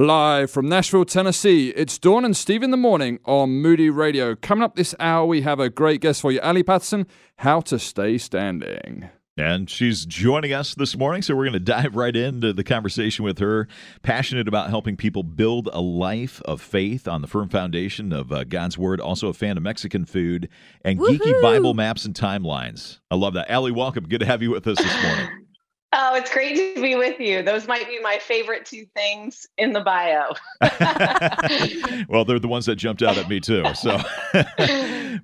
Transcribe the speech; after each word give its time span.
Live 0.00 0.50
from 0.50 0.66
Nashville, 0.66 1.04
Tennessee, 1.04 1.74
it's 1.76 1.98
Dawn 1.98 2.24
and 2.24 2.34
Steve 2.34 2.62
in 2.62 2.70
the 2.70 2.78
morning 2.78 3.18
on 3.26 3.50
Moody 3.60 3.90
Radio. 3.90 4.34
Coming 4.34 4.64
up 4.64 4.74
this 4.74 4.94
hour, 4.98 5.26
we 5.26 5.42
have 5.42 5.60
a 5.60 5.68
great 5.68 6.00
guest 6.00 6.22
for 6.22 6.32
you, 6.32 6.40
Ali 6.40 6.62
Patterson, 6.62 7.06
How 7.36 7.60
to 7.60 7.78
Stay 7.78 8.16
Standing. 8.16 9.10
And 9.36 9.68
she's 9.68 10.06
joining 10.06 10.54
us 10.54 10.74
this 10.74 10.96
morning, 10.96 11.20
so 11.20 11.36
we're 11.36 11.44
going 11.44 11.52
to 11.52 11.60
dive 11.60 11.96
right 11.96 12.16
into 12.16 12.54
the 12.54 12.64
conversation 12.64 13.26
with 13.26 13.40
her. 13.40 13.68
Passionate 14.00 14.48
about 14.48 14.70
helping 14.70 14.96
people 14.96 15.22
build 15.22 15.68
a 15.70 15.82
life 15.82 16.40
of 16.46 16.62
faith 16.62 17.06
on 17.06 17.20
the 17.20 17.28
firm 17.28 17.50
foundation 17.50 18.10
of 18.10 18.32
uh, 18.32 18.44
God's 18.44 18.78
Word. 18.78 19.02
Also, 19.02 19.28
a 19.28 19.34
fan 19.34 19.58
of 19.58 19.62
Mexican 19.62 20.06
food 20.06 20.48
and 20.82 20.98
Woohoo! 20.98 21.18
geeky 21.18 21.42
Bible 21.42 21.74
maps 21.74 22.06
and 22.06 22.14
timelines. 22.14 23.00
I 23.10 23.16
love 23.16 23.34
that. 23.34 23.50
Ali, 23.50 23.70
welcome. 23.70 24.04
Good 24.08 24.20
to 24.20 24.26
have 24.26 24.40
you 24.40 24.50
with 24.50 24.66
us 24.66 24.78
this 24.78 25.02
morning. 25.02 25.39
Oh, 25.92 26.14
it's 26.14 26.32
great 26.32 26.54
to 26.56 26.80
be 26.80 26.94
with 26.94 27.18
you. 27.18 27.42
Those 27.42 27.66
might 27.66 27.88
be 27.88 27.98
my 28.00 28.18
favorite 28.18 28.64
two 28.64 28.86
things 28.94 29.48
in 29.58 29.72
the 29.72 29.80
bio. 29.80 30.30
well, 32.08 32.24
they're 32.24 32.38
the 32.38 32.46
ones 32.46 32.66
that 32.66 32.76
jumped 32.76 33.02
out 33.02 33.18
at 33.18 33.28
me 33.28 33.40
too. 33.40 33.64
So, 33.74 33.98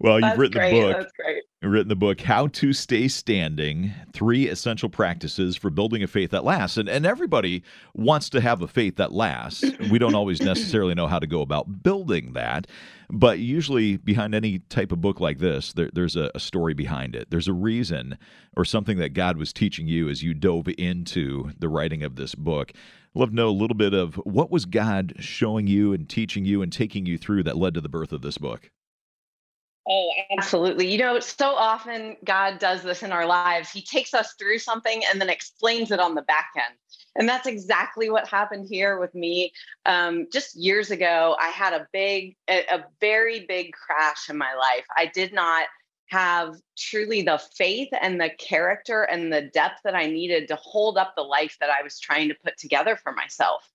well, 0.00 0.18
you've 0.18 0.38
written 0.38 0.58
great. 0.58 0.72
the 0.72 0.80
book. 0.80 0.96
That's 0.96 1.12
great. 1.12 1.42
You've 1.62 1.70
written 1.70 1.88
the 1.88 1.94
book 1.94 2.20
"How 2.20 2.48
to 2.48 2.72
Stay 2.72 3.06
Standing: 3.06 3.92
Three 4.12 4.48
Essential 4.48 4.88
Practices 4.88 5.56
for 5.56 5.70
Building 5.70 6.02
a 6.02 6.08
Faith 6.08 6.32
That 6.32 6.44
Lasts." 6.44 6.78
And 6.78 6.88
and 6.88 7.06
everybody 7.06 7.62
wants 7.94 8.28
to 8.30 8.40
have 8.40 8.60
a 8.60 8.66
faith 8.66 8.96
that 8.96 9.12
lasts. 9.12 9.64
We 9.88 10.00
don't 10.00 10.16
always 10.16 10.42
necessarily 10.42 10.96
know 10.96 11.06
how 11.06 11.20
to 11.20 11.28
go 11.28 11.42
about 11.42 11.84
building 11.84 12.32
that, 12.32 12.66
but 13.10 13.38
usually 13.38 13.96
behind 13.96 14.34
any 14.34 14.58
type 14.58 14.92
of 14.92 15.00
book 15.00 15.20
like 15.20 15.38
this, 15.38 15.72
there, 15.72 15.90
there's 15.92 16.16
a, 16.16 16.30
a 16.34 16.40
story 16.40 16.74
behind 16.74 17.14
it. 17.14 17.30
There's 17.30 17.48
a 17.48 17.52
reason 17.52 18.18
or 18.56 18.64
something 18.64 18.98
that 18.98 19.10
God 19.10 19.36
was 19.36 19.52
teaching 19.52 19.86
you 19.86 20.08
as 20.08 20.22
you 20.22 20.34
dove 20.34 20.68
into 20.78 21.52
the 21.58 21.68
writing 21.68 22.02
of 22.02 22.16
this 22.16 22.34
book. 22.34 22.72
Love 23.14 23.30
to 23.30 23.34
know 23.34 23.48
a 23.48 23.50
little 23.50 23.76
bit 23.76 23.94
of 23.94 24.16
what 24.16 24.50
was 24.50 24.66
God 24.66 25.14
showing 25.18 25.66
you 25.66 25.92
and 25.92 26.08
teaching 26.08 26.44
you 26.44 26.62
and 26.62 26.72
taking 26.72 27.06
you 27.06 27.16
through 27.16 27.44
that 27.44 27.56
led 27.56 27.74
to 27.74 27.80
the 27.80 27.88
birth 27.88 28.12
of 28.12 28.22
this 28.22 28.38
book. 28.38 28.70
Oh, 29.88 30.10
absolutely. 30.36 30.90
You 30.90 30.98
know, 30.98 31.20
so 31.20 31.54
often 31.54 32.16
God 32.24 32.58
does 32.58 32.82
this 32.82 33.04
in 33.04 33.12
our 33.12 33.24
lives. 33.24 33.70
He 33.70 33.82
takes 33.82 34.14
us 34.14 34.34
through 34.36 34.58
something 34.58 35.02
and 35.10 35.20
then 35.20 35.30
explains 35.30 35.92
it 35.92 36.00
on 36.00 36.16
the 36.16 36.22
back 36.22 36.50
end. 36.56 36.74
And 37.14 37.28
that's 37.28 37.46
exactly 37.46 38.10
what 38.10 38.26
happened 38.26 38.66
here 38.68 38.98
with 38.98 39.14
me. 39.14 39.52
Um, 39.86 40.26
just 40.32 40.56
years 40.56 40.90
ago, 40.90 41.36
I 41.40 41.48
had 41.48 41.72
a 41.72 41.86
big, 41.92 42.36
a, 42.50 42.64
a 42.68 42.84
very 43.00 43.46
big 43.46 43.72
crash 43.72 44.28
in 44.28 44.36
my 44.36 44.54
life. 44.54 44.84
I 44.96 45.06
did 45.06 45.32
not 45.32 45.66
have 46.08 46.56
truly 46.76 47.22
the 47.22 47.40
faith 47.56 47.88
and 48.00 48.20
the 48.20 48.30
character 48.38 49.02
and 49.02 49.32
the 49.32 49.42
depth 49.42 49.80
that 49.84 49.94
I 49.94 50.06
needed 50.06 50.48
to 50.48 50.56
hold 50.56 50.98
up 50.98 51.14
the 51.16 51.22
life 51.22 51.56
that 51.60 51.70
I 51.70 51.82
was 51.82 51.98
trying 51.98 52.28
to 52.28 52.34
put 52.44 52.58
together 52.58 52.96
for 52.96 53.12
myself. 53.12 53.68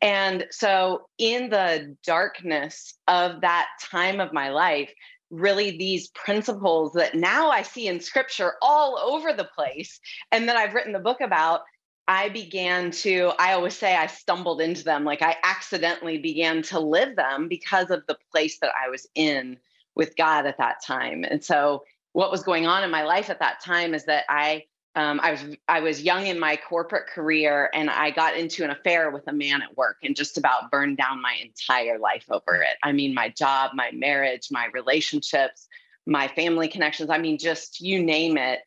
And 0.00 0.46
so, 0.50 1.08
in 1.18 1.48
the 1.48 1.96
darkness 2.04 2.94
of 3.08 3.40
that 3.40 3.68
time 3.80 4.20
of 4.20 4.32
my 4.32 4.50
life, 4.50 4.92
really 5.40 5.76
these 5.76 6.08
principles 6.08 6.92
that 6.92 7.14
now 7.14 7.50
I 7.50 7.62
see 7.62 7.88
in 7.88 8.00
scripture 8.00 8.54
all 8.62 8.98
over 8.98 9.32
the 9.32 9.48
place 9.54 10.00
and 10.32 10.48
that 10.48 10.56
I've 10.56 10.74
written 10.74 10.92
the 10.92 10.98
book 10.98 11.20
about, 11.20 11.62
I 12.06 12.28
began 12.28 12.90
to, 12.90 13.32
I 13.38 13.54
always 13.54 13.76
say 13.76 13.96
I 13.96 14.06
stumbled 14.06 14.60
into 14.60 14.84
them. 14.84 15.04
Like 15.04 15.22
I 15.22 15.36
accidentally 15.42 16.18
began 16.18 16.62
to 16.64 16.78
live 16.78 17.16
them 17.16 17.48
because 17.48 17.90
of 17.90 18.02
the 18.06 18.18
place 18.30 18.58
that 18.60 18.72
I 18.80 18.90
was 18.90 19.06
in 19.14 19.56
with 19.94 20.16
God 20.16 20.46
at 20.46 20.58
that 20.58 20.84
time. 20.84 21.24
And 21.24 21.42
so, 21.42 21.84
what 22.12 22.30
was 22.30 22.44
going 22.44 22.64
on 22.64 22.84
in 22.84 22.92
my 22.92 23.02
life 23.02 23.28
at 23.28 23.40
that 23.40 23.60
time 23.60 23.92
is 23.92 24.04
that 24.04 24.24
I 24.28 24.64
um, 24.96 25.18
I 25.22 25.32
was 25.32 25.44
I 25.66 25.80
was 25.80 26.02
young 26.02 26.26
in 26.26 26.38
my 26.38 26.56
corporate 26.56 27.08
career, 27.08 27.70
and 27.74 27.90
I 27.90 28.10
got 28.10 28.36
into 28.36 28.62
an 28.62 28.70
affair 28.70 29.10
with 29.10 29.26
a 29.26 29.32
man 29.32 29.60
at 29.60 29.76
work, 29.76 29.96
and 30.02 30.14
just 30.14 30.38
about 30.38 30.70
burned 30.70 30.98
down 30.98 31.20
my 31.20 31.36
entire 31.42 31.98
life 31.98 32.24
over 32.30 32.54
it. 32.62 32.76
I 32.82 32.92
mean, 32.92 33.12
my 33.12 33.28
job, 33.30 33.72
my 33.74 33.90
marriage, 33.92 34.48
my 34.50 34.68
relationships, 34.72 35.66
my 36.06 36.28
family 36.28 36.68
connections. 36.68 37.10
I 37.10 37.18
mean, 37.18 37.38
just 37.38 37.80
you 37.80 38.02
name 38.04 38.36
it, 38.36 38.60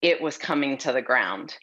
it 0.00 0.22
was 0.22 0.38
coming 0.38 0.78
to 0.78 0.92
the 0.92 1.02
ground. 1.02 1.56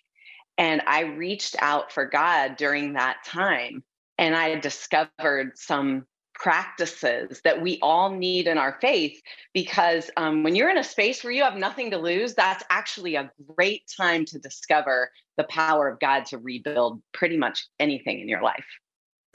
And 0.58 0.82
I 0.86 1.02
reached 1.02 1.56
out 1.60 1.92
for 1.92 2.06
God 2.06 2.58
during 2.58 2.94
that 2.94 3.24
time, 3.26 3.84
and 4.18 4.36
I 4.36 4.56
discovered 4.60 5.58
some 5.58 6.06
practices 6.40 7.42
that 7.44 7.62
we 7.62 7.78
all 7.82 8.10
need 8.10 8.48
in 8.48 8.58
our 8.58 8.78
faith 8.82 9.22
because 9.54 10.10
um, 10.18 10.42
when 10.44 10.56
you're 10.56 10.70
in 10.70 10.78
a 10.78 10.84
space 10.84 11.24
where 11.24 11.34
you 11.34 11.44
have 11.44 11.58
nothing 11.58 11.92
to 11.92 11.98
lose, 11.98 12.34
that's 12.34 12.64
actually 12.70 13.16
a 13.16 13.30
great 13.56 13.84
time 13.96 14.26
to 14.26 14.40
discover 14.40 15.12
the 15.38 15.44
power 15.46 15.88
of 15.88 16.00
God 16.00 16.26
to 16.28 16.38
rebuild 16.38 17.02
pretty 17.14 17.38
much 17.38 17.68
anything 17.80 18.20
in 18.20 18.28
your 18.28 18.42
life. 18.42 18.66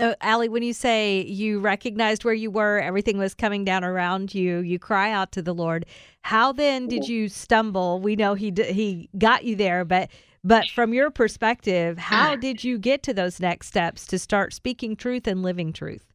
So, 0.00 0.16
Allie, 0.22 0.48
when 0.48 0.64
you 0.64 0.72
say 0.72 1.22
you 1.22 1.60
recognized 1.60 2.24
where 2.24 2.34
you 2.34 2.50
were, 2.50 2.80
everything 2.80 3.16
was 3.16 3.32
coming 3.32 3.64
down 3.64 3.84
around 3.84 4.34
you, 4.34 4.58
you 4.58 4.78
cry 4.80 5.12
out 5.12 5.30
to 5.32 5.42
the 5.42 5.54
Lord. 5.54 5.86
How 6.22 6.52
then 6.52 6.88
did 6.88 7.06
you 7.06 7.28
stumble? 7.28 8.00
We 8.00 8.16
know 8.16 8.34
he 8.34 8.50
d- 8.50 8.72
he 8.72 9.08
got 9.16 9.44
you 9.44 9.54
there, 9.54 9.84
but 9.84 10.10
but 10.42 10.68
from 10.68 10.92
your 10.92 11.12
perspective, 11.12 11.96
how 11.96 12.34
did 12.36 12.64
you 12.64 12.76
get 12.76 13.04
to 13.04 13.14
those 13.14 13.38
next 13.38 13.68
steps 13.68 14.04
to 14.08 14.18
start 14.18 14.52
speaking 14.52 14.96
truth 14.96 15.28
and 15.28 15.42
living 15.42 15.72
truth? 15.72 16.13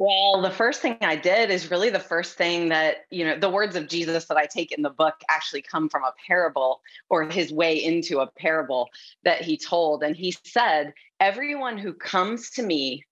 Well, 0.00 0.40
the 0.40 0.50
first 0.50 0.80
thing 0.80 0.96
I 1.02 1.14
did 1.14 1.50
is 1.50 1.70
really 1.70 1.90
the 1.90 2.00
first 2.00 2.38
thing 2.38 2.70
that, 2.70 3.04
you 3.10 3.22
know, 3.22 3.38
the 3.38 3.50
words 3.50 3.76
of 3.76 3.86
Jesus 3.86 4.24
that 4.24 4.38
I 4.38 4.46
take 4.46 4.72
in 4.72 4.80
the 4.80 4.88
book 4.88 5.16
actually 5.28 5.60
come 5.60 5.90
from 5.90 6.04
a 6.04 6.14
parable 6.26 6.80
or 7.10 7.24
his 7.24 7.52
way 7.52 7.76
into 7.76 8.20
a 8.20 8.26
parable 8.26 8.88
that 9.24 9.42
he 9.42 9.58
told. 9.58 10.02
And 10.02 10.16
he 10.16 10.34
said, 10.42 10.94
Everyone 11.20 11.76
who 11.76 11.92
comes 11.92 12.48
to 12.52 12.62
me 12.62 13.04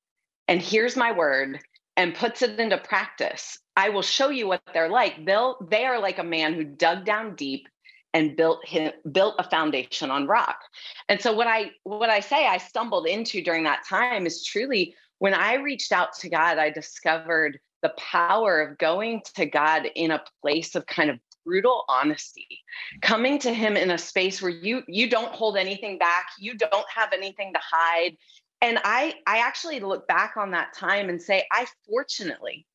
and 0.49 0.63
hears 0.63 0.97
my 0.97 1.13
word 1.13 1.61
and 1.99 2.15
puts 2.15 2.41
it 2.41 2.59
into 2.59 2.79
practice, 2.79 3.59
I 3.77 3.91
will 3.91 4.01
show 4.01 4.31
you 4.31 4.49
what 4.49 4.63
they're 4.73 4.89
like. 4.89 5.27
They'll, 5.27 5.59
they 5.71 5.85
are 5.85 6.01
like 6.01 6.19
a 6.19 6.25
man 6.25 6.55
who 6.55 6.65
dug 6.65 7.05
down 7.05 7.35
deep 7.35 7.69
and 8.15 8.35
built 8.35 8.67
him, 8.67 8.93
built 9.13 9.35
a 9.39 9.45
foundation 9.45 10.11
on 10.11 10.27
rock. 10.27 10.61
And 11.11 11.21
so 11.21 11.35
what 11.35 11.49
I 11.49 11.73
what 11.85 12.09
I 12.09 12.21
say 12.21 12.47
I 12.47 12.57
stumbled 12.57 13.07
into 13.07 13.43
during 13.43 13.65
that 13.65 13.85
time 13.87 14.25
is 14.25 14.43
truly 14.43 14.95
when 15.19 15.35
I 15.35 15.55
reached 15.55 15.93
out 15.93 16.15
to 16.21 16.29
God, 16.29 16.59
I 16.59 16.71
discovered 16.71 17.59
the 17.83 17.93
power 17.97 18.61
of 18.61 18.79
going 18.79 19.23
to 19.37 19.47
God 19.47 19.89
in 19.95 20.11
a 20.11 20.23
place 20.43 20.75
of 20.75 20.87
kind 20.87 21.11
of 21.11 21.19
brutal 21.45 21.85
honesty 21.89 22.61
coming 23.01 23.39
to 23.39 23.55
him 23.55 23.77
in 23.77 23.91
a 23.91 23.97
space 23.97 24.43
where 24.43 24.51
you 24.51 24.83
you 24.87 25.09
don't 25.09 25.35
hold 25.35 25.57
anything 25.57 25.97
back 25.97 26.27
you 26.39 26.55
don't 26.55 26.87
have 26.95 27.13
anything 27.15 27.55
to 27.55 27.61
hide. 27.63 28.17
And 28.61 28.79
i 28.85 29.15
i 29.27 29.39
actually 29.39 29.81
look 29.81 30.07
back 30.07 30.37
on 30.37 30.51
that 30.51 30.75
time 30.75 31.09
and 31.09 31.23
say 31.23 31.47
i 31.51 31.67
fortunately 31.89 32.67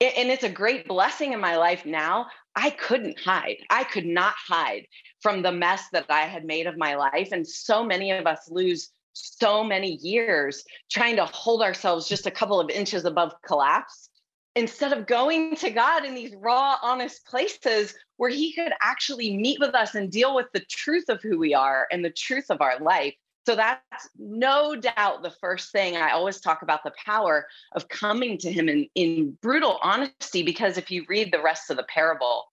and 0.00 0.30
it's 0.30 0.44
a 0.44 0.48
great 0.48 0.86
blessing 0.86 1.32
in 1.32 1.40
my 1.40 1.56
life 1.56 1.84
now 1.84 2.26
i 2.54 2.70
couldn't 2.70 3.18
hide. 3.18 3.56
I 3.68 3.82
could 3.82 4.06
not 4.06 4.34
hide 4.46 4.86
from 5.20 5.42
the 5.42 5.50
mess 5.50 5.82
that 5.92 6.06
i 6.08 6.22
had 6.22 6.44
made 6.44 6.68
of 6.68 6.76
my 6.76 6.94
life. 6.94 7.30
And 7.32 7.44
so 7.44 7.82
many 7.82 8.12
of 8.12 8.28
us 8.28 8.48
lose 8.48 8.92
so 9.12 9.64
many 9.64 9.98
years 10.02 10.64
trying 10.90 11.16
to 11.16 11.24
hold 11.24 11.62
ourselves 11.62 12.08
just 12.08 12.26
a 12.26 12.30
couple 12.30 12.60
of 12.60 12.70
inches 12.70 13.04
above 13.04 13.32
collapse 13.46 14.10
instead 14.56 14.92
of 14.92 15.06
going 15.06 15.54
to 15.56 15.70
God 15.70 16.04
in 16.04 16.14
these 16.14 16.34
raw, 16.38 16.76
honest 16.82 17.24
places 17.26 17.94
where 18.16 18.30
He 18.30 18.52
could 18.52 18.72
actually 18.82 19.36
meet 19.36 19.60
with 19.60 19.74
us 19.74 19.94
and 19.94 20.10
deal 20.10 20.34
with 20.34 20.46
the 20.52 20.64
truth 20.68 21.08
of 21.08 21.22
who 21.22 21.38
we 21.38 21.54
are 21.54 21.86
and 21.90 22.04
the 22.04 22.10
truth 22.10 22.46
of 22.50 22.60
our 22.60 22.78
life. 22.80 23.14
So 23.46 23.56
that's 23.56 24.08
no 24.18 24.76
doubt 24.76 25.22
the 25.22 25.34
first 25.40 25.72
thing 25.72 25.96
I 25.96 26.10
always 26.10 26.40
talk 26.40 26.62
about 26.62 26.84
the 26.84 26.92
power 27.04 27.46
of 27.72 27.88
coming 27.88 28.38
to 28.38 28.52
Him 28.52 28.68
in, 28.68 28.86
in 28.94 29.38
brutal 29.40 29.78
honesty, 29.82 30.42
because 30.42 30.76
if 30.76 30.90
you 30.90 31.04
read 31.08 31.32
the 31.32 31.42
rest 31.42 31.70
of 31.70 31.76
the 31.76 31.84
parable, 31.84 32.44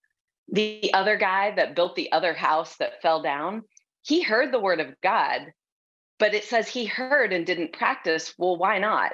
the 0.50 0.94
other 0.94 1.18
guy 1.18 1.52
that 1.56 1.76
built 1.76 1.96
the 1.96 2.12
other 2.12 2.34
house 2.34 2.78
that 2.78 3.02
fell 3.02 3.22
down, 3.22 3.64
he 4.04 4.22
heard 4.22 4.54
the 4.54 4.60
word 4.60 4.80
of 4.80 4.96
God, 5.04 5.42
but 6.20 6.34
it 6.34 6.44
says 6.44 6.68
he 6.68 6.86
heard 6.86 7.34
and 7.34 7.46
didn't 7.46 7.74
practice. 7.74 8.34
Well, 8.38 8.58
why 8.58 8.80
not? 8.80 9.14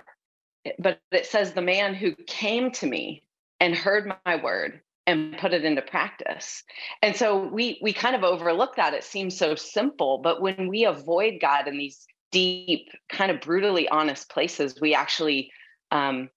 But 0.80 1.02
it 1.12 1.26
says 1.26 1.54
the 1.54 1.62
man 1.62 1.94
who 1.94 2.16
came 2.28 2.72
to 2.72 2.88
me 2.88 3.24
and 3.60 3.76
heard 3.76 4.12
my 4.26 4.36
word 4.38 4.82
and 5.06 5.38
put 5.38 5.54
it 5.54 5.66
into 5.66 5.82
practice. 5.82 6.64
And 7.02 7.16
so 7.16 7.48
we 7.48 7.80
we 7.82 7.92
kind 7.92 8.16
of 8.16 8.24
overlook 8.24 8.78
that. 8.78 8.94
It 8.94 9.04
seems 9.04 9.38
so 9.38 9.56
simple, 9.56 10.20
but 10.20 10.42
when 10.42 10.68
we 10.70 10.86
avoid 10.86 11.40
God 11.42 11.68
in 11.68 11.78
these 11.78 12.06
deep, 12.32 12.90
kind 13.10 13.32
of 13.32 13.42
brutally 13.42 13.88
honest 13.90 14.30
places, 14.30 14.80
we 14.80 14.96
actually 14.96 15.52
um, 15.92 16.30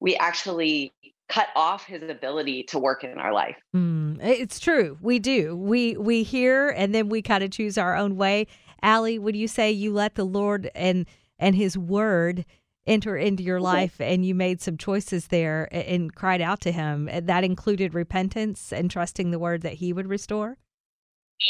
we 0.00 0.16
actually 0.16 0.92
cut 1.28 1.48
off 1.56 1.84
his 1.84 2.02
ability 2.08 2.62
to 2.64 2.78
work 2.78 3.04
in 3.04 3.18
our 3.18 3.32
life. 3.32 3.56
Mm, 3.74 4.18
it's 4.22 4.60
true. 4.60 4.96
We 5.00 5.18
do. 5.18 5.56
We 5.56 5.96
we 5.96 6.22
hear 6.22 6.68
and 6.70 6.94
then 6.94 7.08
we 7.08 7.22
kind 7.22 7.42
of 7.42 7.50
choose 7.50 7.76
our 7.78 7.96
own 7.96 8.16
way. 8.16 8.46
Allie, 8.82 9.18
would 9.18 9.36
you 9.36 9.48
say 9.48 9.70
you 9.70 9.92
let 9.92 10.14
the 10.14 10.24
Lord 10.24 10.70
and 10.74 11.06
and 11.38 11.54
His 11.54 11.76
Word 11.76 12.44
enter 12.86 13.16
into 13.16 13.42
your 13.42 13.60
life, 13.60 14.00
and 14.00 14.24
you 14.24 14.32
made 14.34 14.60
some 14.60 14.76
choices 14.76 15.26
there 15.26 15.68
and, 15.72 15.84
and 15.86 16.14
cried 16.14 16.40
out 16.40 16.60
to 16.60 16.72
Him? 16.72 17.10
That 17.12 17.44
included 17.44 17.94
repentance 17.94 18.72
and 18.72 18.90
trusting 18.90 19.30
the 19.30 19.38
Word 19.38 19.62
that 19.62 19.74
He 19.74 19.92
would 19.92 20.08
restore. 20.08 20.58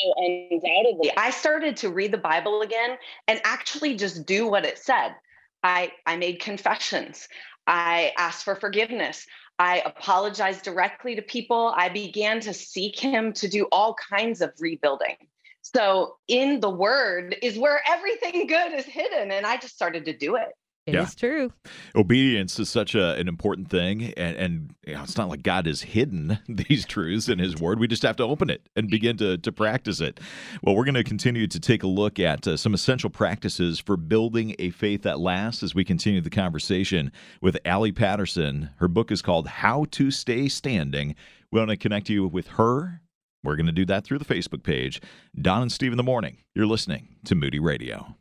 Oh, 0.05 0.49
undoubtedly. 0.51 1.13
I 1.17 1.31
started 1.31 1.77
to 1.79 1.91
read 1.91 2.13
the 2.13 2.19
Bible 2.19 2.63
again 2.63 2.97
and 3.29 3.41
actually 3.45 3.95
just 3.95 4.27
do 4.27 4.49
what 4.49 4.65
it 4.65 4.79
said. 4.79 5.15
I, 5.63 5.93
I 6.07 6.17
made 6.17 6.41
confessions. 6.41 7.29
I 7.67 8.13
asked 8.19 8.45
for 8.45 8.57
forgiveness. 8.57 9.27
I 9.59 9.83
apologized 9.85 10.63
directly 10.65 11.17
to 11.17 11.23
people. 11.23 11.73
I 11.77 11.89
began 11.89 12.41
to 12.41 12.53
seek 12.53 12.99
him 12.99 13.33
to 13.35 13.49
do 13.49 13.67
all 13.73 13.95
kinds 13.95 14.41
of 14.41 14.53
rebuilding. 14.61 15.17
So, 15.63 16.17
in 16.29 16.61
the 16.61 16.71
word 16.71 17.37
is 17.43 17.59
where 17.59 17.81
everything 17.89 18.47
good 18.47 18.73
is 18.73 18.85
hidden. 18.85 19.33
And 19.33 19.47
I 19.47 19.57
just 19.57 19.75
started 19.75 20.05
to 20.05 20.17
do 20.17 20.37
it. 20.37 20.49
It 20.87 20.95
Yeah. 20.95 21.03
is 21.03 21.17
true. 21.17 21.53
Obedience 21.97 22.61
is 22.61 22.69
such 22.69 22.95
a, 22.95 23.15
an 23.17 23.27
important 23.27 23.69
thing, 23.71 24.13
and, 24.17 24.37
and 24.37 24.75
you 24.87 24.95
know, 24.95 25.03
it's 25.03 25.17
not 25.17 25.29
like 25.29 25.43
God 25.43 25.67
has 25.67 25.83
hidden 25.83 26.39
these 26.49 26.87
truths 26.87 27.29
in 27.29 27.41
His 27.41 27.57
Word. 27.57 27.81
We 27.81 27.89
just 27.89 28.05
have 28.05 28.15
to 28.17 28.23
open 28.23 28.51
it 28.51 28.69
and 28.77 28.89
begin 28.89 29.17
to, 29.17 29.37
to 29.39 29.51
practice 29.51 30.01
it. 30.01 30.21
Well, 30.63 30.77
we're 30.77 30.85
going 30.85 30.95
to 30.95 31.03
continue 31.05 31.49
to 31.49 31.59
take 31.59 31.83
a 31.83 31.89
look 31.89 32.21
at 32.21 32.47
uh, 32.47 32.57
some 32.57 32.73
essential 32.73 33.11
practices 33.11 33.81
for 33.81 33.97
building 33.97 34.55
a 34.61 34.71
faith 34.71 35.03
that 35.03 35.19
lasts 35.19 35.63
as 35.65 35.75
we 35.75 35.85
continue 35.85 36.21
the 36.21 36.31
conversation 36.31 37.11
with 37.43 37.59
Allie 37.65 37.91
Patterson. 37.93 38.71
Her 38.77 38.89
book 38.89 39.11
is 39.11 39.23
called 39.23 39.49
How 39.49 39.87
to 39.91 40.13
Stay 40.13 40.49
Standing. 40.49 41.17
We 41.51 41.59
want 41.59 41.71
to 41.71 41.77
connect 41.77 42.09
you 42.09 42.29
with 42.29 42.47
her. 42.49 43.01
We're 43.43 43.57
going 43.57 43.67
to 43.67 43.73
do 43.73 43.87
that 43.87 44.05
through 44.05 44.19
the 44.19 44.25
Facebook 44.25 44.63
page. 44.63 45.01
Dawn 45.41 45.63
and 45.63 45.73
Steve 45.73 45.93
in 45.93 45.97
the 45.97 46.03
morning. 46.05 46.39
You're 46.55 46.67
listening 46.67 47.17
to 47.25 47.35
Moody 47.35 47.59
Radio. 47.61 48.17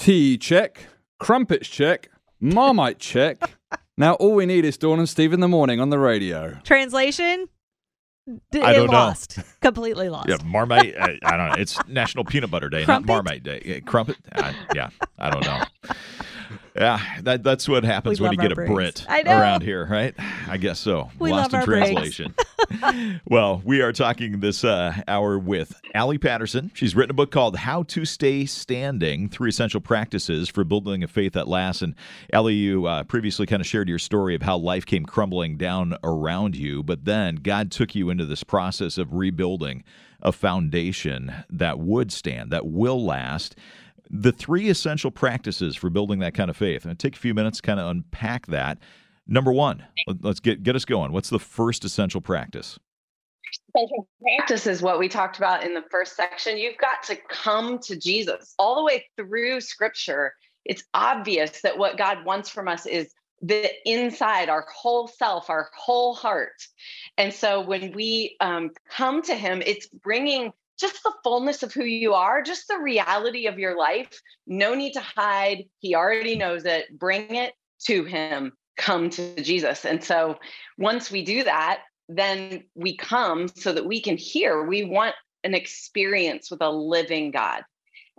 Tea 0.00 0.38
check, 0.38 0.86
crumpets 1.18 1.68
check, 1.68 2.08
marmite 2.40 2.98
check. 2.98 3.50
now 3.98 4.14
all 4.14 4.32
we 4.34 4.46
need 4.46 4.64
is 4.64 4.78
Dawn 4.78 4.98
and 4.98 5.06
Steve 5.06 5.34
in 5.34 5.40
the 5.40 5.48
morning 5.48 5.78
on 5.78 5.90
the 5.90 5.98
radio. 5.98 6.56
Translation? 6.64 7.50
D- 8.50 8.62
I 8.62 8.72
don't 8.72 8.90
know. 8.90 9.12
Completely 9.60 10.08
lost. 10.08 10.30
Yeah, 10.30 10.38
Marmite. 10.42 10.94
I, 10.98 11.18
I 11.22 11.36
don't 11.36 11.48
know. 11.50 11.54
It's 11.58 11.78
National 11.86 12.24
Peanut 12.24 12.50
Butter 12.50 12.70
Day, 12.70 12.84
Crumpet? 12.84 13.08
not 13.08 13.12
Marmite 13.12 13.42
Day. 13.42 13.60
Yeah, 13.62 13.80
Crumpet. 13.80 14.16
I, 14.32 14.54
yeah, 14.74 14.88
I 15.18 15.28
don't 15.28 15.44
know. 15.44 15.62
Yeah, 16.74 16.98
that, 17.20 17.42
that's 17.42 17.68
what 17.68 17.84
happens 17.84 18.20
We 18.20 18.24
when 18.24 18.32
you 18.32 18.38
get 18.38 18.52
a 18.56 18.60
our. 18.62 18.66
Brit 18.66 19.04
I 19.06 19.20
around 19.20 19.62
here, 19.64 19.84
right? 19.84 20.14
I 20.48 20.56
guess 20.56 20.78
so. 20.78 21.10
We 21.18 21.30
Lost 21.30 21.52
love 21.52 21.62
in 21.62 21.74
our 21.74 21.78
translation. 21.78 22.34
Well, 23.26 23.62
we 23.64 23.80
are 23.82 23.92
talking 23.92 24.40
this 24.40 24.64
uh, 24.64 24.94
hour 25.08 25.38
with 25.38 25.80
Allie 25.94 26.18
Patterson. 26.18 26.70
She's 26.74 26.94
written 26.94 27.10
a 27.10 27.14
book 27.14 27.30
called 27.30 27.56
How 27.56 27.82
to 27.84 28.04
Stay 28.04 28.46
Standing 28.46 29.28
Three 29.28 29.50
Essential 29.50 29.80
Practices 29.80 30.48
for 30.48 30.64
Building 30.64 31.02
a 31.02 31.08
Faith 31.08 31.32
That 31.34 31.48
Lasts. 31.48 31.82
And 31.82 31.94
Allie, 32.32 32.54
you 32.54 32.86
uh, 32.86 33.04
previously 33.04 33.46
kind 33.46 33.60
of 33.60 33.66
shared 33.66 33.88
your 33.88 33.98
story 33.98 34.34
of 34.34 34.42
how 34.42 34.56
life 34.56 34.86
came 34.86 35.04
crumbling 35.04 35.56
down 35.56 35.96
around 36.04 36.56
you, 36.56 36.82
but 36.82 37.04
then 37.04 37.36
God 37.36 37.70
took 37.70 37.94
you 37.94 38.10
into 38.10 38.26
this 38.26 38.44
process 38.44 38.98
of 38.98 39.14
rebuilding 39.14 39.84
a 40.22 40.32
foundation 40.32 41.32
that 41.48 41.78
would 41.78 42.12
stand, 42.12 42.50
that 42.50 42.66
will 42.66 43.04
last. 43.04 43.56
The 44.10 44.32
three 44.32 44.68
essential 44.68 45.10
practices 45.10 45.76
for 45.76 45.88
building 45.88 46.18
that 46.18 46.34
kind 46.34 46.50
of 46.50 46.56
faith. 46.56 46.84
And 46.84 46.98
take 46.98 47.14
a 47.14 47.18
few 47.18 47.32
minutes 47.32 47.58
to 47.58 47.62
kind 47.62 47.78
of 47.78 47.88
unpack 47.88 48.46
that. 48.46 48.78
Number 49.30 49.52
one, 49.52 49.86
let- 50.06 50.24
let's 50.24 50.40
get 50.40 50.62
get 50.64 50.74
us 50.74 50.84
going. 50.84 51.12
What's 51.12 51.30
the 51.30 51.38
first 51.38 51.84
essential 51.84 52.20
practice? 52.20 52.78
Essential 53.74 54.08
practice 54.20 54.66
is 54.66 54.82
what 54.82 54.98
we 54.98 55.08
talked 55.08 55.38
about 55.38 55.62
in 55.64 55.72
the 55.72 55.84
first 55.90 56.16
section. 56.16 56.58
You've 56.58 56.76
got 56.78 57.04
to 57.04 57.16
come 57.28 57.78
to 57.80 57.96
Jesus 57.96 58.54
all 58.58 58.74
the 58.74 58.84
way 58.84 59.06
through 59.16 59.60
scripture. 59.60 60.34
It's 60.64 60.82
obvious 60.92 61.62
that 61.62 61.78
what 61.78 61.96
God 61.96 62.24
wants 62.24 62.50
from 62.50 62.66
us 62.66 62.84
is 62.86 63.14
the 63.40 63.70
inside, 63.88 64.48
our 64.48 64.66
whole 64.74 65.06
self, 65.06 65.48
our 65.48 65.70
whole 65.76 66.14
heart. 66.14 66.60
And 67.16 67.32
so 67.32 67.60
when 67.60 67.92
we 67.92 68.36
um, 68.40 68.70
come 68.90 69.22
to 69.22 69.34
Him, 69.34 69.62
it's 69.64 69.86
bringing 69.88 70.52
just 70.78 71.02
the 71.02 71.14
fullness 71.22 71.62
of 71.62 71.72
who 71.72 71.84
you 71.84 72.14
are, 72.14 72.42
just 72.42 72.66
the 72.68 72.78
reality 72.78 73.46
of 73.46 73.58
your 73.58 73.78
life. 73.78 74.20
No 74.46 74.74
need 74.74 74.92
to 74.94 75.00
hide. 75.00 75.64
He 75.78 75.94
already 75.94 76.36
knows 76.36 76.64
it. 76.64 76.98
Bring 76.98 77.34
it 77.34 77.54
to 77.86 78.04
Him. 78.04 78.52
Come 78.76 79.10
to 79.10 79.42
Jesus. 79.42 79.84
And 79.84 80.02
so 80.02 80.38
once 80.78 81.10
we 81.10 81.24
do 81.24 81.44
that, 81.44 81.82
then 82.08 82.64
we 82.74 82.96
come 82.96 83.48
so 83.48 83.72
that 83.72 83.86
we 83.86 84.00
can 84.00 84.16
hear. 84.16 84.64
We 84.64 84.84
want 84.84 85.14
an 85.44 85.54
experience 85.54 86.50
with 86.50 86.60
a 86.60 86.70
living 86.70 87.30
God. 87.30 87.62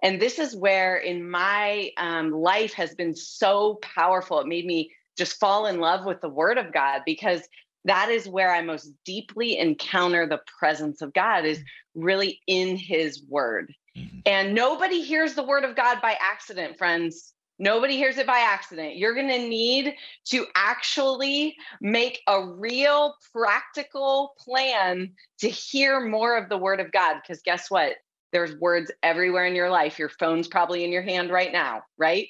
And 0.01 0.19
this 0.19 0.39
is 0.39 0.55
where 0.55 0.97
in 0.97 1.29
my 1.29 1.91
um, 1.97 2.31
life 2.31 2.73
has 2.73 2.95
been 2.95 3.15
so 3.15 3.79
powerful. 3.81 4.39
It 4.39 4.47
made 4.47 4.65
me 4.65 4.91
just 5.17 5.39
fall 5.39 5.67
in 5.67 5.79
love 5.79 6.05
with 6.05 6.21
the 6.21 6.29
word 6.29 6.57
of 6.57 6.73
God 6.73 7.01
because 7.05 7.41
that 7.85 8.09
is 8.09 8.27
where 8.27 8.53
I 8.53 8.61
most 8.61 8.91
deeply 9.05 9.57
encounter 9.57 10.27
the 10.27 10.41
presence 10.59 11.01
of 11.01 11.13
God 11.13 11.45
is 11.45 11.61
really 11.95 12.39
in 12.47 12.75
his 12.75 13.23
word. 13.27 13.73
Mhm. 13.95 14.21
And 14.25 14.55
nobody 14.55 15.01
hears 15.01 15.33
the 15.33 15.43
word 15.43 15.63
of 15.63 15.75
God 15.75 16.01
by 16.01 16.17
accident, 16.19 16.77
friends. 16.77 17.33
Nobody 17.61 17.95
hears 17.95 18.17
it 18.17 18.25
by 18.25 18.39
accident. 18.39 18.97
You're 18.97 19.13
going 19.13 19.27
to 19.27 19.47
need 19.47 19.93
to 20.29 20.47
actually 20.55 21.55
make 21.79 22.19
a 22.27 22.43
real 22.43 23.13
practical 23.31 24.33
plan 24.39 25.11
to 25.41 25.47
hear 25.47 25.99
more 25.99 26.35
of 26.35 26.49
the 26.49 26.57
word 26.57 26.79
of 26.79 26.91
God. 26.91 27.17
Because 27.21 27.43
guess 27.43 27.69
what? 27.69 27.97
There's 28.31 28.55
words 28.57 28.91
everywhere 29.03 29.45
in 29.45 29.53
your 29.53 29.69
life. 29.69 29.99
Your 29.99 30.09
phone's 30.09 30.47
probably 30.47 30.83
in 30.83 30.91
your 30.91 31.03
hand 31.03 31.29
right 31.29 31.51
now, 31.51 31.83
right? 31.99 32.29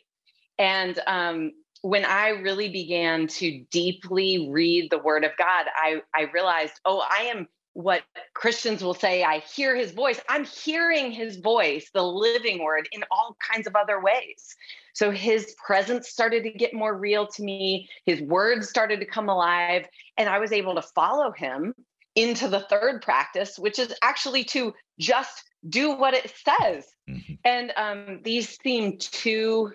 And 0.59 0.99
um, 1.07 1.53
when 1.81 2.03
I 2.03 2.29
really 2.29 2.67
began 2.67 3.27
to 3.27 3.63
deeply 3.71 4.49
read 4.51 4.91
the 4.91 4.99
word 4.99 5.23
of 5.23 5.31
God, 5.37 5.65
I, 5.73 6.01
I 6.13 6.23
realized, 6.33 6.73
oh, 6.83 7.01
I 7.09 7.31
am 7.33 7.47
what 7.71 8.01
Christians 8.33 8.83
will 8.83 8.93
say, 8.93 9.23
I 9.23 9.39
hear 9.39 9.77
his 9.77 9.91
voice. 9.91 10.19
I'm 10.27 10.43
hearing 10.43 11.09
his 11.09 11.37
voice, 11.37 11.89
the 11.93 12.03
living 12.03 12.61
word, 12.61 12.89
in 12.91 13.05
all 13.09 13.37
kinds 13.49 13.65
of 13.65 13.77
other 13.77 14.01
ways. 14.01 14.57
So 14.93 15.11
his 15.11 15.55
presence 15.65 16.09
started 16.09 16.43
to 16.43 16.51
get 16.51 16.73
more 16.73 16.97
real 16.97 17.27
to 17.27 17.43
me. 17.43 17.89
His 18.05 18.21
words 18.21 18.69
started 18.69 18.99
to 18.99 19.05
come 19.05 19.29
alive, 19.29 19.85
and 20.17 20.29
I 20.29 20.39
was 20.39 20.51
able 20.51 20.75
to 20.75 20.81
follow 20.81 21.31
him 21.31 21.73
into 22.15 22.47
the 22.47 22.61
third 22.61 23.01
practice, 23.01 23.57
which 23.57 23.79
is 23.79 23.93
actually 24.01 24.43
to 24.43 24.73
just 24.99 25.43
do 25.69 25.95
what 25.95 26.13
it 26.13 26.33
says. 26.45 26.85
Mhm. 27.09 27.37
And 27.45 27.73
um, 27.77 28.19
these 28.23 28.57
seem 28.61 28.97
too 28.97 29.73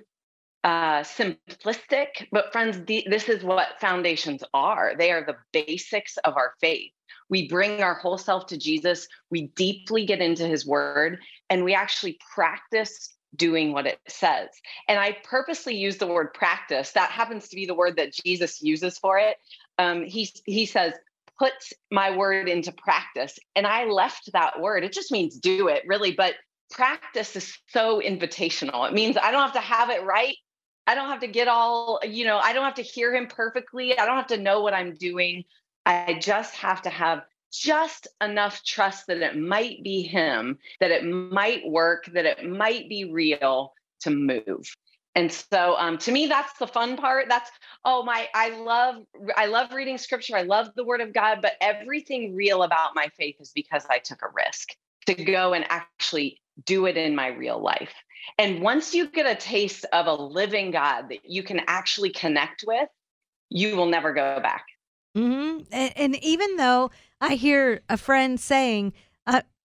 uh, 0.64 1.02
simplistic, 1.02 2.26
but 2.32 2.52
friends, 2.52 2.84
the, 2.86 3.06
this 3.08 3.28
is 3.28 3.44
what 3.44 3.80
foundations 3.80 4.42
are. 4.52 4.94
They 4.98 5.12
are 5.12 5.24
the 5.24 5.36
basics 5.52 6.16
of 6.18 6.36
our 6.36 6.54
faith. 6.60 6.90
We 7.28 7.48
bring 7.48 7.82
our 7.82 7.94
whole 7.94 8.18
self 8.18 8.46
to 8.46 8.56
Jesus, 8.56 9.06
we 9.30 9.48
deeply 9.54 10.04
get 10.04 10.20
into 10.20 10.46
his 10.46 10.66
word, 10.66 11.20
and 11.50 11.64
we 11.64 11.74
actually 11.74 12.18
practice 12.34 13.15
doing 13.34 13.72
what 13.72 13.86
it 13.86 13.98
says. 14.08 14.48
And 14.88 14.98
I 14.98 15.16
purposely 15.24 15.76
use 15.76 15.98
the 15.98 16.06
word 16.06 16.32
practice. 16.34 16.92
That 16.92 17.10
happens 17.10 17.48
to 17.48 17.56
be 17.56 17.66
the 17.66 17.74
word 17.74 17.96
that 17.96 18.12
Jesus 18.12 18.62
uses 18.62 18.98
for 18.98 19.18
it. 19.18 19.36
Um, 19.78 20.04
he, 20.04 20.30
he 20.44 20.66
says, 20.66 20.94
put 21.38 21.52
my 21.90 22.16
word 22.16 22.48
into 22.48 22.72
practice. 22.72 23.38
And 23.54 23.66
I 23.66 23.84
left 23.84 24.32
that 24.32 24.60
word. 24.60 24.84
It 24.84 24.92
just 24.92 25.12
means 25.12 25.38
do 25.38 25.68
it, 25.68 25.82
really. 25.86 26.12
But 26.12 26.34
practice 26.70 27.36
is 27.36 27.56
so 27.68 28.00
invitational. 28.00 28.88
It 28.88 28.94
means 28.94 29.16
I 29.16 29.30
don't 29.30 29.42
have 29.42 29.52
to 29.52 29.60
have 29.60 29.90
it 29.90 30.04
right. 30.04 30.36
I 30.86 30.94
don't 30.94 31.08
have 31.08 31.20
to 31.20 31.26
get 31.26 31.48
all, 31.48 32.00
you 32.06 32.24
know, 32.24 32.38
I 32.38 32.52
don't 32.52 32.64
have 32.64 32.74
to 32.74 32.82
hear 32.82 33.14
him 33.14 33.26
perfectly. 33.26 33.98
I 33.98 34.06
don't 34.06 34.16
have 34.16 34.28
to 34.28 34.38
know 34.38 34.62
what 34.62 34.72
I'm 34.72 34.94
doing. 34.94 35.44
I 35.84 36.18
just 36.20 36.54
have 36.56 36.82
to 36.82 36.90
have 36.90 37.22
just 37.52 38.08
enough 38.20 38.62
trust 38.64 39.06
that 39.06 39.18
it 39.18 39.36
might 39.38 39.82
be 39.82 40.02
him, 40.02 40.58
that 40.80 40.90
it 40.90 41.04
might 41.04 41.66
work, 41.66 42.06
that 42.12 42.24
it 42.24 42.48
might 42.48 42.88
be 42.88 43.10
real 43.10 43.72
to 44.00 44.10
move. 44.10 44.76
And 45.14 45.32
so 45.32 45.76
um, 45.78 45.96
to 45.98 46.12
me, 46.12 46.26
that's 46.26 46.58
the 46.58 46.66
fun 46.66 46.96
part. 46.98 47.26
That's 47.28 47.50
oh 47.84 48.02
my, 48.02 48.28
I 48.34 48.50
love 48.50 48.96
I 49.34 49.46
love 49.46 49.72
reading 49.72 49.96
scripture. 49.96 50.36
I 50.36 50.42
love 50.42 50.68
the 50.76 50.84
word 50.84 51.00
of 51.00 51.14
God, 51.14 51.38
but 51.40 51.52
everything 51.60 52.34
real 52.34 52.62
about 52.62 52.90
my 52.94 53.08
faith 53.16 53.36
is 53.40 53.50
because 53.54 53.86
I 53.88 53.98
took 53.98 54.20
a 54.22 54.28
risk 54.34 54.74
to 55.06 55.14
go 55.14 55.54
and 55.54 55.64
actually 55.70 56.40
do 56.64 56.84
it 56.86 56.98
in 56.98 57.14
my 57.14 57.28
real 57.28 57.58
life. 57.58 57.94
And 58.38 58.60
once 58.60 58.94
you 58.94 59.08
get 59.08 59.26
a 59.26 59.34
taste 59.34 59.86
of 59.92 60.06
a 60.06 60.14
living 60.14 60.70
God 60.70 61.08
that 61.08 61.24
you 61.24 61.42
can 61.42 61.62
actually 61.66 62.10
connect 62.10 62.64
with, 62.66 62.88
you 63.48 63.76
will 63.76 63.86
never 63.86 64.12
go 64.12 64.40
back. 64.40 64.66
hmm 65.14 65.60
And, 65.72 65.92
and 65.96 66.16
even 66.24 66.56
though 66.56 66.90
I 67.20 67.34
hear 67.34 67.80
a 67.88 67.96
friend 67.96 68.38
saying, 68.38 68.92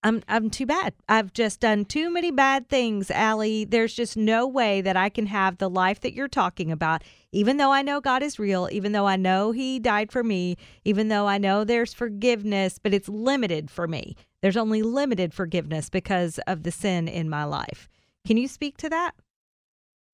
"I'm 0.04 0.24
I'm 0.28 0.50
too 0.50 0.66
bad. 0.66 0.94
I've 1.08 1.32
just 1.34 1.60
done 1.60 1.86
too 1.86 2.10
many 2.10 2.32
bad 2.32 2.70
things, 2.70 3.12
Allie. 3.12 3.66
There's 3.66 3.94
just 3.94 4.18
no 4.18 4.48
way 4.48 4.82
that 4.82 4.98
I 4.98 5.10
can 5.10 5.28
have 5.28 5.58
the 5.58 5.70
life 5.70 6.00
that 6.02 6.14
you're 6.14 6.28
talking 6.28 6.72
about. 6.72 7.04
Even 7.32 7.58
though 7.58 7.72
I 7.72 7.82
know 7.82 8.02
God 8.02 8.24
is 8.24 8.40
real, 8.40 8.68
even 8.72 8.94
though 8.94 9.06
I 9.06 9.16
know 9.16 9.52
He 9.52 9.80
died 9.80 10.12
for 10.12 10.24
me, 10.24 10.58
even 10.86 11.10
though 11.10 11.28
I 11.28 11.38
know 11.38 11.64
there's 11.64 11.94
forgiveness, 11.94 12.80
but 12.80 12.94
it's 12.94 13.10
limited 13.10 13.70
for 13.70 13.88
me. 13.88 14.16
There's 14.42 14.58
only 14.58 14.82
limited 14.82 15.34
forgiveness 15.34 15.90
because 15.90 16.40
of 16.48 16.64
the 16.64 16.72
sin 16.72 17.08
in 17.08 17.30
my 17.30 17.44
life. 17.44 17.88
Can 18.26 18.38
you 18.38 18.48
speak 18.48 18.78
to 18.78 18.90
that? 18.90 19.12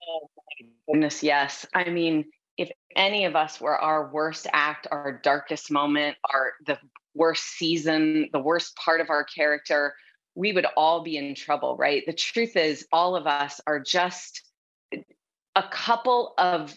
Oh 0.10 0.29
my 0.36 0.67
goodness, 0.94 1.24
yes. 1.24 1.65
I 1.74 1.89
mean, 1.89 2.25
if 2.58 2.70
any 2.96 3.25
of 3.25 3.36
us 3.36 3.62
were 3.62 3.77
our 3.77 4.12
worst 4.12 4.48
act, 4.51 4.88
our 4.91 5.20
darkest 5.24 5.72
moment, 5.72 6.17
our 6.34 6.53
the 6.65 6.77
worst 7.17 7.43
season, 7.43 8.29
the 8.31 8.39
worst 8.39 8.75
part 8.75 9.01
of 9.01 9.09
our 9.09 9.24
character, 9.24 9.95
we 10.36 10.53
would 10.53 10.67
all 10.77 11.03
be 11.03 11.17
in 11.17 11.36
trouble, 11.36 11.75
right? 11.77 12.03
The 12.05 12.13
truth 12.13 12.55
is, 12.55 12.86
all 12.91 13.15
of 13.15 13.25
us 13.25 13.59
are 13.65 13.79
just 13.79 14.43
a 15.55 15.63
couple 15.63 16.36
of 16.38 16.75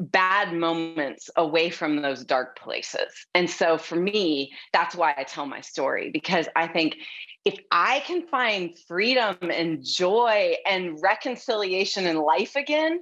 bad 0.00 0.52
moments 0.52 1.30
away 1.36 1.70
from 1.70 2.02
those 2.02 2.24
dark 2.24 2.58
places. 2.58 3.26
And 3.34 3.48
so 3.48 3.78
for 3.78 3.96
me, 3.96 4.52
that's 4.72 4.96
why 4.96 5.14
I 5.16 5.24
tell 5.24 5.46
my 5.46 5.60
story 5.60 6.10
because 6.10 6.48
I 6.56 6.66
think 6.66 6.96
if 7.44 7.58
I 7.70 8.00
can 8.00 8.26
find 8.26 8.76
freedom 8.88 9.36
and 9.42 9.84
joy 9.84 10.54
and 10.66 10.98
reconciliation 11.02 12.06
in 12.06 12.16
life 12.16 12.56
again, 12.56 13.00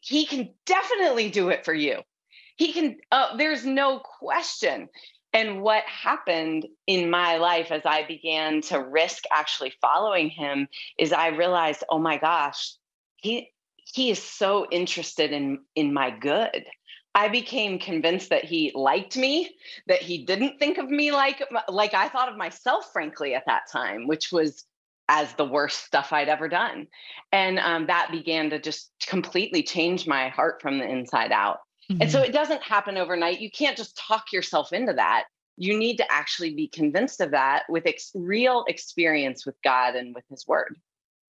he 0.00 0.26
can 0.26 0.50
definitely 0.66 1.30
do 1.30 1.48
it 1.48 1.64
for 1.64 1.74
you. 1.74 2.02
He 2.56 2.72
can, 2.72 2.96
uh, 3.10 3.36
there's 3.36 3.64
no 3.64 4.00
question. 4.00 4.88
And 5.32 5.62
what 5.62 5.84
happened 5.84 6.66
in 6.86 7.10
my 7.10 7.36
life 7.36 7.70
as 7.70 7.82
I 7.84 8.06
began 8.06 8.62
to 8.62 8.82
risk 8.82 9.24
actually 9.32 9.72
following 9.80 10.30
him 10.30 10.68
is 10.98 11.12
I 11.12 11.28
realized, 11.28 11.84
oh 11.90 11.98
my 11.98 12.16
gosh, 12.16 12.74
he 13.16 13.50
he 13.84 14.10
is 14.10 14.22
so 14.22 14.66
interested 14.70 15.32
in 15.32 15.60
in 15.74 15.92
my 15.92 16.10
good. 16.10 16.64
I 17.14 17.28
became 17.28 17.78
convinced 17.78 18.30
that 18.30 18.44
he 18.44 18.70
liked 18.74 19.16
me, 19.16 19.50
that 19.86 20.02
he 20.02 20.24
didn't 20.24 20.58
think 20.58 20.78
of 20.78 20.88
me 20.88 21.12
like 21.12 21.42
like 21.68 21.94
I 21.94 22.08
thought 22.08 22.28
of 22.28 22.36
myself, 22.36 22.90
frankly, 22.92 23.34
at 23.34 23.44
that 23.46 23.62
time, 23.70 24.06
which 24.06 24.30
was 24.32 24.64
as 25.08 25.32
the 25.34 25.44
worst 25.44 25.84
stuff 25.84 26.12
I'd 26.12 26.28
ever 26.28 26.48
done. 26.48 26.86
And 27.32 27.58
um, 27.58 27.86
that 27.86 28.10
began 28.10 28.50
to 28.50 28.60
just 28.60 28.90
completely 29.06 29.62
change 29.62 30.06
my 30.06 30.28
heart 30.28 30.60
from 30.60 30.78
the 30.78 30.88
inside 30.88 31.32
out. 31.32 31.58
Mm-hmm. 31.90 32.02
And 32.02 32.10
so 32.10 32.18
mm-hmm. 32.18 32.30
it 32.30 32.32
doesn't 32.32 32.62
happen 32.62 32.96
overnight. 32.96 33.40
You 33.40 33.50
can't 33.50 33.76
just 33.76 33.96
talk 33.96 34.32
yourself 34.32 34.72
into 34.72 34.92
that. 34.94 35.24
You 35.56 35.76
need 35.76 35.96
to 35.96 36.12
actually 36.12 36.54
be 36.54 36.68
convinced 36.68 37.20
of 37.20 37.32
that 37.32 37.64
with 37.68 37.86
ex- 37.86 38.12
real 38.14 38.64
experience 38.68 39.44
with 39.44 39.56
God 39.62 39.96
and 39.96 40.14
with 40.14 40.24
His 40.30 40.46
Word. 40.46 40.76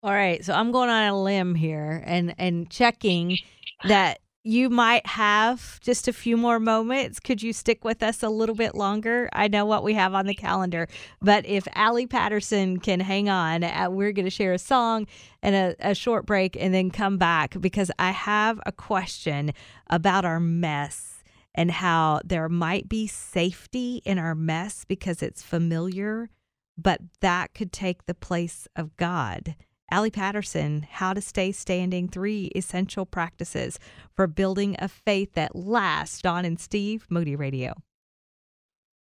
All 0.03 0.13
right, 0.13 0.45
so 0.45 0.53
I'm 0.53 0.71
going 0.71 0.91
on 0.91 1.05
a 1.05 1.23
limb 1.23 1.55
here 1.55 2.03
and 2.05 2.35
and 2.39 2.69
checking 2.71 3.39
that 3.85 4.19
you 4.47 4.69
might 4.69 5.07
have 5.07 5.81
just 5.81 6.07
a 6.07 6.13
few 6.13 6.37
more 6.37 6.61
moments. 6.61 7.19
Could 7.19 7.43
you 7.43 7.55
stick 7.55 7.83
with 7.83 8.03
us 8.03 8.23
a 8.23 8.29
little 8.29 8.55
bit 8.55 8.75
longer? 8.75 9.31
I 9.33 9.49
know 9.49 9.65
what 9.65 9.83
we 9.83 9.95
have 9.95 10.13
on 10.13 10.27
the 10.27 10.35
calendar, 10.35 10.87
but 11.23 11.47
if 11.47 11.67
Allie 11.75 12.07
Patterson 12.07 12.79
can 12.79 13.01
hang 13.01 13.31
on, 13.31 13.65
uh, 13.65 13.89
we're 13.91 14.13
going 14.13 14.27
to 14.27 14.31
share 14.31 14.53
a 14.53 14.59
song 14.59 15.07
and 15.43 15.55
a, 15.55 15.75
a 15.81 15.95
short 15.95 16.27
break 16.27 16.59
and 16.61 16.75
then 16.75 16.91
come 16.91 17.17
back 17.17 17.59
because 17.59 17.91
I 17.99 18.11
have 18.11 18.61
a 18.67 18.73
question 18.73 19.53
about 19.89 20.27
our 20.27 20.41
mess 20.41 21.25
and 21.55 21.71
how 21.71 22.21
there 22.23 22.49
might 22.51 22.87
be 22.87 23.07
safety 23.07 24.03
in 24.05 24.19
our 24.19 24.35
mess 24.35 24.85
because 24.87 25.23
it's 25.23 25.43
familiar, 25.43 26.29
but 26.77 27.01
that 27.21 27.55
could 27.55 27.73
take 27.73 28.05
the 28.05 28.15
place 28.15 28.69
of 28.77 28.95
God. 28.99 29.55
Allie 29.95 30.11
Patterson, 30.11 30.89
How 30.91 31.13
to 31.13 31.21
Stay 31.21 31.53
Standing 31.53 32.09
Three 32.09 32.47
Essential 32.57 33.07
Practices 33.07 33.79
for 34.13 34.27
Building 34.27 34.75
a 34.81 34.89
Faith 34.89 35.35
That 35.35 35.55
Lasts. 35.55 36.21
Dawn 36.21 36.45
and 36.45 36.59
Steve, 36.59 37.07
Moody 37.09 37.37
Radio. 37.37 37.75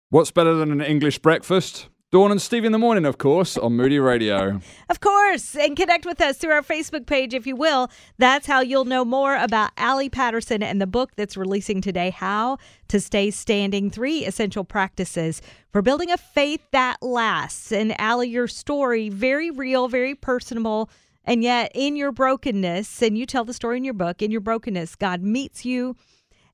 What's 0.08 0.30
better 0.30 0.54
than 0.54 0.72
an 0.72 0.80
English 0.80 1.18
breakfast? 1.18 1.90
Dawn 2.10 2.30
and 2.30 2.40
Steve 2.40 2.64
in 2.64 2.72
the 2.72 2.78
morning, 2.78 3.04
of 3.04 3.18
course, 3.18 3.58
on 3.58 3.76
Moody 3.76 3.98
Radio. 3.98 4.62
Of 4.88 5.00
course. 5.00 5.54
And 5.54 5.76
connect 5.76 6.06
with 6.06 6.22
us 6.22 6.38
through 6.38 6.52
our 6.52 6.62
Facebook 6.62 7.04
page, 7.04 7.34
if 7.34 7.46
you 7.46 7.54
will. 7.54 7.90
That's 8.16 8.46
how 8.46 8.62
you'll 8.62 8.86
know 8.86 9.04
more 9.04 9.36
about 9.36 9.72
Allie 9.76 10.08
Patterson 10.08 10.62
and 10.62 10.80
the 10.80 10.86
book 10.86 11.10
that's 11.16 11.36
releasing 11.36 11.82
today, 11.82 12.08
How 12.08 12.56
to 12.88 12.98
Stay 12.98 13.30
Standing 13.30 13.90
Three 13.90 14.24
Essential 14.24 14.64
Practices 14.64 15.42
for 15.70 15.82
Building 15.82 16.10
a 16.10 16.16
Faith 16.16 16.62
That 16.72 16.96
Lasts. 17.02 17.72
And 17.72 17.94
Allie, 18.00 18.30
your 18.30 18.48
story, 18.48 19.10
very 19.10 19.50
real, 19.50 19.86
very 19.86 20.14
personable. 20.14 20.88
And 21.26 21.42
yet, 21.42 21.70
in 21.74 21.94
your 21.94 22.10
brokenness, 22.10 23.02
and 23.02 23.18
you 23.18 23.26
tell 23.26 23.44
the 23.44 23.52
story 23.52 23.76
in 23.76 23.84
your 23.84 23.92
book, 23.92 24.22
in 24.22 24.30
your 24.30 24.40
brokenness, 24.40 24.96
God 24.96 25.20
meets 25.20 25.66
you 25.66 25.94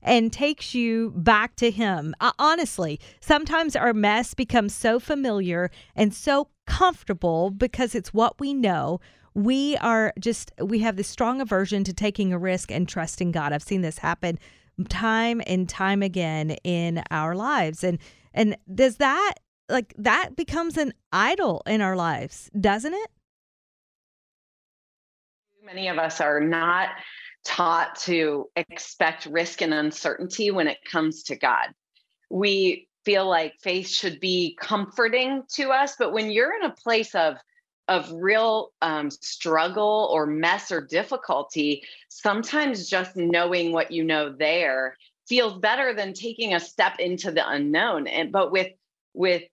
and 0.05 0.31
takes 0.31 0.73
you 0.73 1.11
back 1.17 1.55
to 1.57 1.71
Him. 1.71 2.15
Uh, 2.21 2.31
honestly, 2.39 2.99
sometimes 3.19 3.75
our 3.75 3.93
mess 3.93 4.33
becomes 4.33 4.73
so 4.73 4.99
familiar 4.99 5.69
and 5.95 6.13
so 6.13 6.47
comfortable 6.65 7.49
because 7.49 7.95
it's 7.95 8.13
what 8.13 8.39
we 8.39 8.53
know. 8.53 9.01
We 9.33 9.75
are 9.77 10.13
just, 10.17 10.51
we 10.61 10.79
have 10.79 10.95
this 10.95 11.09
strong 11.09 11.41
aversion 11.41 11.83
to 11.83 11.93
taking 11.93 12.31
a 12.31 12.37
risk 12.37 12.71
and 12.71 12.87
trusting 12.87 13.31
God. 13.31 13.51
I've 13.51 13.63
seen 13.63 13.81
this 13.81 13.97
happen 13.97 14.39
time 14.87 15.41
and 15.47 15.67
time 15.67 16.01
again 16.01 16.51
in 16.63 17.03
our 17.11 17.35
lives. 17.35 17.83
And, 17.83 17.97
and 18.33 18.55
does 18.73 18.97
that, 18.97 19.33
like, 19.69 19.93
that 19.97 20.35
becomes 20.35 20.77
an 20.77 20.93
idol 21.11 21.63
in 21.65 21.81
our 21.81 21.95
lives, 21.95 22.49
doesn't 22.59 22.93
it? 22.93 23.09
Many 25.65 25.87
of 25.87 25.97
us 25.97 26.21
are 26.21 26.39
not 26.39 26.89
taught 27.45 27.95
to 27.99 28.49
expect 28.55 29.27
risk 29.27 29.61
and 29.61 29.73
uncertainty 29.73 30.51
when 30.51 30.67
it 30.67 30.79
comes 30.89 31.23
to 31.23 31.35
God. 31.35 31.67
We 32.29 32.89
feel 33.05 33.29
like 33.29 33.53
faith 33.61 33.87
should 33.87 34.19
be 34.19 34.57
comforting 34.59 35.43
to 35.53 35.69
us, 35.69 35.95
but 35.97 36.11
when 36.11 36.31
you're 36.31 36.55
in 36.55 36.65
a 36.65 36.73
place 36.73 37.15
of 37.15 37.37
of 37.87 38.11
real 38.11 38.71
um, 38.81 39.11
struggle 39.11 40.09
or 40.11 40.25
mess 40.25 40.71
or 40.71 40.81
difficulty, 40.81 41.83
sometimes 42.09 42.89
just 42.89 43.15
knowing 43.15 43.71
what 43.71 43.91
you 43.91 44.03
know 44.03 44.31
there 44.31 44.97
feels 45.27 45.59
better 45.59 45.93
than 45.93 46.13
taking 46.13 46.55
a 46.55 46.59
step 46.59 46.99
into 46.99 47.31
the 47.31 47.47
unknown. 47.47 48.07
And 48.07 48.31
but 48.31 48.51
with 48.51 48.71
with 49.13 49.43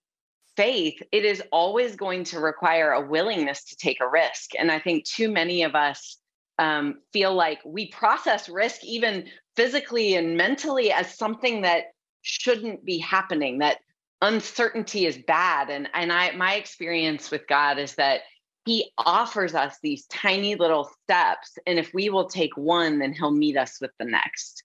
faith, 0.57 1.01
it 1.11 1.25
is 1.25 1.43
always 1.51 1.95
going 1.95 2.23
to 2.23 2.39
require 2.39 2.91
a 2.91 3.05
willingness 3.05 3.63
to 3.65 3.75
take 3.75 4.01
a 4.01 4.09
risk. 4.09 4.51
And 4.57 4.71
I 4.71 4.79
think 4.79 5.05
too 5.05 5.31
many 5.31 5.63
of 5.63 5.75
us 5.75 6.17
um, 6.59 6.99
feel 7.11 7.33
like 7.33 7.59
we 7.65 7.87
process 7.87 8.47
risk 8.47 8.83
even 8.83 9.27
physically 9.55 10.15
and 10.15 10.37
mentally 10.37 10.91
as 10.91 11.17
something 11.17 11.61
that 11.61 11.85
shouldn't 12.21 12.85
be 12.85 12.97
happening 12.97 13.59
that 13.59 13.77
uncertainty 14.21 15.05
is 15.05 15.17
bad. 15.17 15.69
And 15.69 15.89
and 15.93 16.11
i 16.11 16.31
my 16.31 16.55
experience 16.55 17.29
with 17.29 17.47
god 17.47 17.77
is 17.77 17.95
that 17.95 18.21
he 18.65 18.91
offers 18.97 19.53
us 19.53 19.77
these 19.83 20.05
tiny 20.05 20.55
little 20.55 20.89
steps 21.03 21.57
and 21.67 21.77
if 21.77 21.93
we 21.93 22.09
will 22.09 22.29
take 22.29 22.55
one 22.55 22.99
then 22.99 23.11
he'll 23.11 23.31
meet 23.31 23.57
us 23.57 23.79
with 23.81 23.91
the 23.99 24.05
next. 24.05 24.63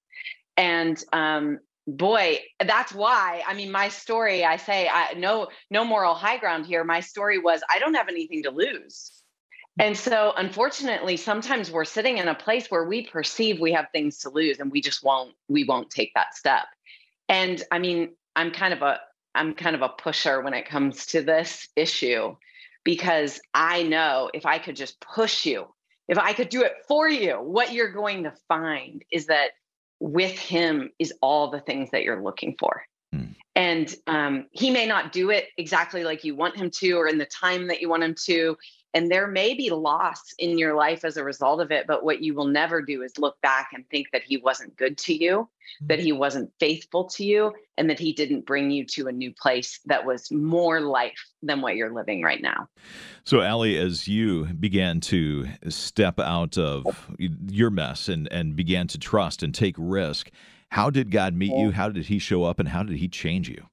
And 0.57 1.03
um 1.13 1.59
boy 1.87 2.39
that's 2.65 2.93
why 2.93 3.43
i 3.49 3.55
mean 3.55 3.73
my 3.73 3.89
story 3.89 4.45
i 4.45 4.59
say 4.59 4.89
i 4.93 5.15
no 5.15 5.49
no 5.71 5.85
moral 5.85 6.15
high 6.15 6.37
ground 6.37 6.67
here. 6.67 6.85
My 6.85 7.01
story 7.01 7.39
was 7.39 7.63
i 7.73 7.79
don't 7.79 7.95
have 7.95 8.09
anything 8.09 8.43
to 8.45 8.51
lose 8.51 9.19
and 9.79 9.97
so, 9.97 10.33
unfortunately, 10.37 11.17
sometimes 11.17 11.71
we're 11.71 11.85
sitting 11.85 12.19
in 12.19 12.29
a 12.29 12.35
place 12.35 12.71
where 12.71 12.85
we 12.85 13.07
perceive 13.07 13.61
we 13.61 13.73
have 13.73 13.87
things 13.93 14.19
to 14.19 14.31
lose 14.31 14.59
and 14.59 14.73
we 14.73 14.81
just 14.81 15.05
won't, 15.05 15.35
we 15.49 15.65
won't 15.65 15.91
take 15.91 16.13
that 16.15 16.35
step. 16.35 16.65
And 17.29 17.63
I 17.71 17.79
mean, 17.79 18.11
I'm 18.35 18.51
kind 18.51 18.75
of 18.75 18.83
a, 18.83 19.01
I'm 19.35 19.55
kind 19.55 19.77
of 19.77 19.83
a 19.83 19.89
pusher 19.89 20.41
when 20.41 20.55
it 20.55 20.69
comes 20.69 21.07
to 21.07 21.23
this 21.23 21.69
issue 21.77 22.35
because 22.85 23.41
I 23.55 23.83
know 23.83 24.31
if 24.35 24.47
I 24.47 24.59
could 24.59 24.75
just 24.75 25.01
push 25.01 25.47
you, 25.47 25.67
if 26.09 26.19
I 26.19 26.33
could 26.33 26.49
do 26.49 26.63
it 26.63 26.73
for 26.89 27.09
you, 27.09 27.35
what 27.35 27.73
you're 27.73 27.93
going 27.93 28.25
to 28.25 28.33
find 28.49 29.05
is 29.13 29.27
that 29.27 29.51
with 30.01 30.39
him 30.39 30.91
is 30.99 31.13
all 31.21 31.51
the 31.51 31.61
things 31.61 31.91
that 31.91 32.03
you're 32.03 32.23
looking 32.23 32.57
for. 32.59 32.83
Hmm. 33.13 33.25
And 33.55 33.95
um, 34.07 34.47
he 34.53 34.71
may 34.71 34.87
not 34.87 35.13
do 35.13 35.31
it 35.31 35.49
exactly 35.57 36.05
like 36.05 36.25
you 36.25 36.35
want 36.35 36.57
him 36.57 36.71
to 36.77 36.93
or 36.93 37.09
in 37.09 37.19
the 37.19 37.27
time 37.27 37.69
that 37.69 37.81
you 37.81 37.89
want 37.89 38.05
him 38.05 38.15
to 38.27 38.57
and 38.95 39.11
there 39.11 39.27
may 39.27 39.55
be 39.55 39.71
loss 39.71 40.33
in 40.39 40.59
your 40.59 40.75
life 40.75 41.05
as 41.05 41.17
a 41.17 41.25
result 41.25 41.61
of 41.61 41.71
it 41.71 41.87
but 41.87 42.05
what 42.05 42.23
you 42.23 42.35
will 42.35 42.47
never 42.47 42.83
do 42.83 43.03
is 43.03 43.19
look 43.19 43.41
back 43.43 43.71
and 43.75 43.89
think 43.89 44.09
that 44.13 44.23
he 44.23 44.37
wasn't 44.39 44.75
good 44.77 44.97
to 44.97 45.15
you 45.15 45.49
that 45.83 45.99
mm-hmm. 45.99 46.07
he 46.07 46.13
wasn't 46.13 46.51
faithful 46.59 47.05
to 47.05 47.25
you 47.25 47.53
and 47.77 47.91
that 47.91 47.99
he 47.99 48.13
didn't 48.13 48.47
bring 48.47 48.71
you 48.71 48.85
to 48.85 49.07
a 49.07 49.13
new 49.13 49.33
place 49.35 49.81
that 49.85 50.05
was 50.05 50.31
more 50.33 50.81
life 50.81 51.19
than 51.43 51.61
what 51.61 51.77
you're 51.77 51.93
living 51.93 52.23
right 52.23 52.41
now. 52.41 52.67
So 53.25 53.43
Allie 53.43 53.77
as 53.77 54.09
you 54.09 54.47
began 54.47 55.01
to 55.03 55.47
step 55.69 56.19
out 56.19 56.57
of 56.57 56.87
your 57.19 57.71
mess 57.71 58.09
and 58.09 58.33
and 58.33 58.57
began 58.57 58.87
to 58.89 58.99
trust 58.99 59.43
and 59.43 59.55
take 59.55 59.75
risk 59.79 60.31
how 60.71 60.91
did 60.91 61.11
god 61.11 61.35
meet 61.35 61.57
you? 61.57 61.71
How 61.71 61.89
did 61.89 62.07
he 62.07 62.19
show 62.19 62.45
up 62.45 62.59
and 62.59 62.69
how 62.69 62.83
did 62.83 62.97
he 62.97 63.09
change 63.09 63.49
you? 63.49 63.67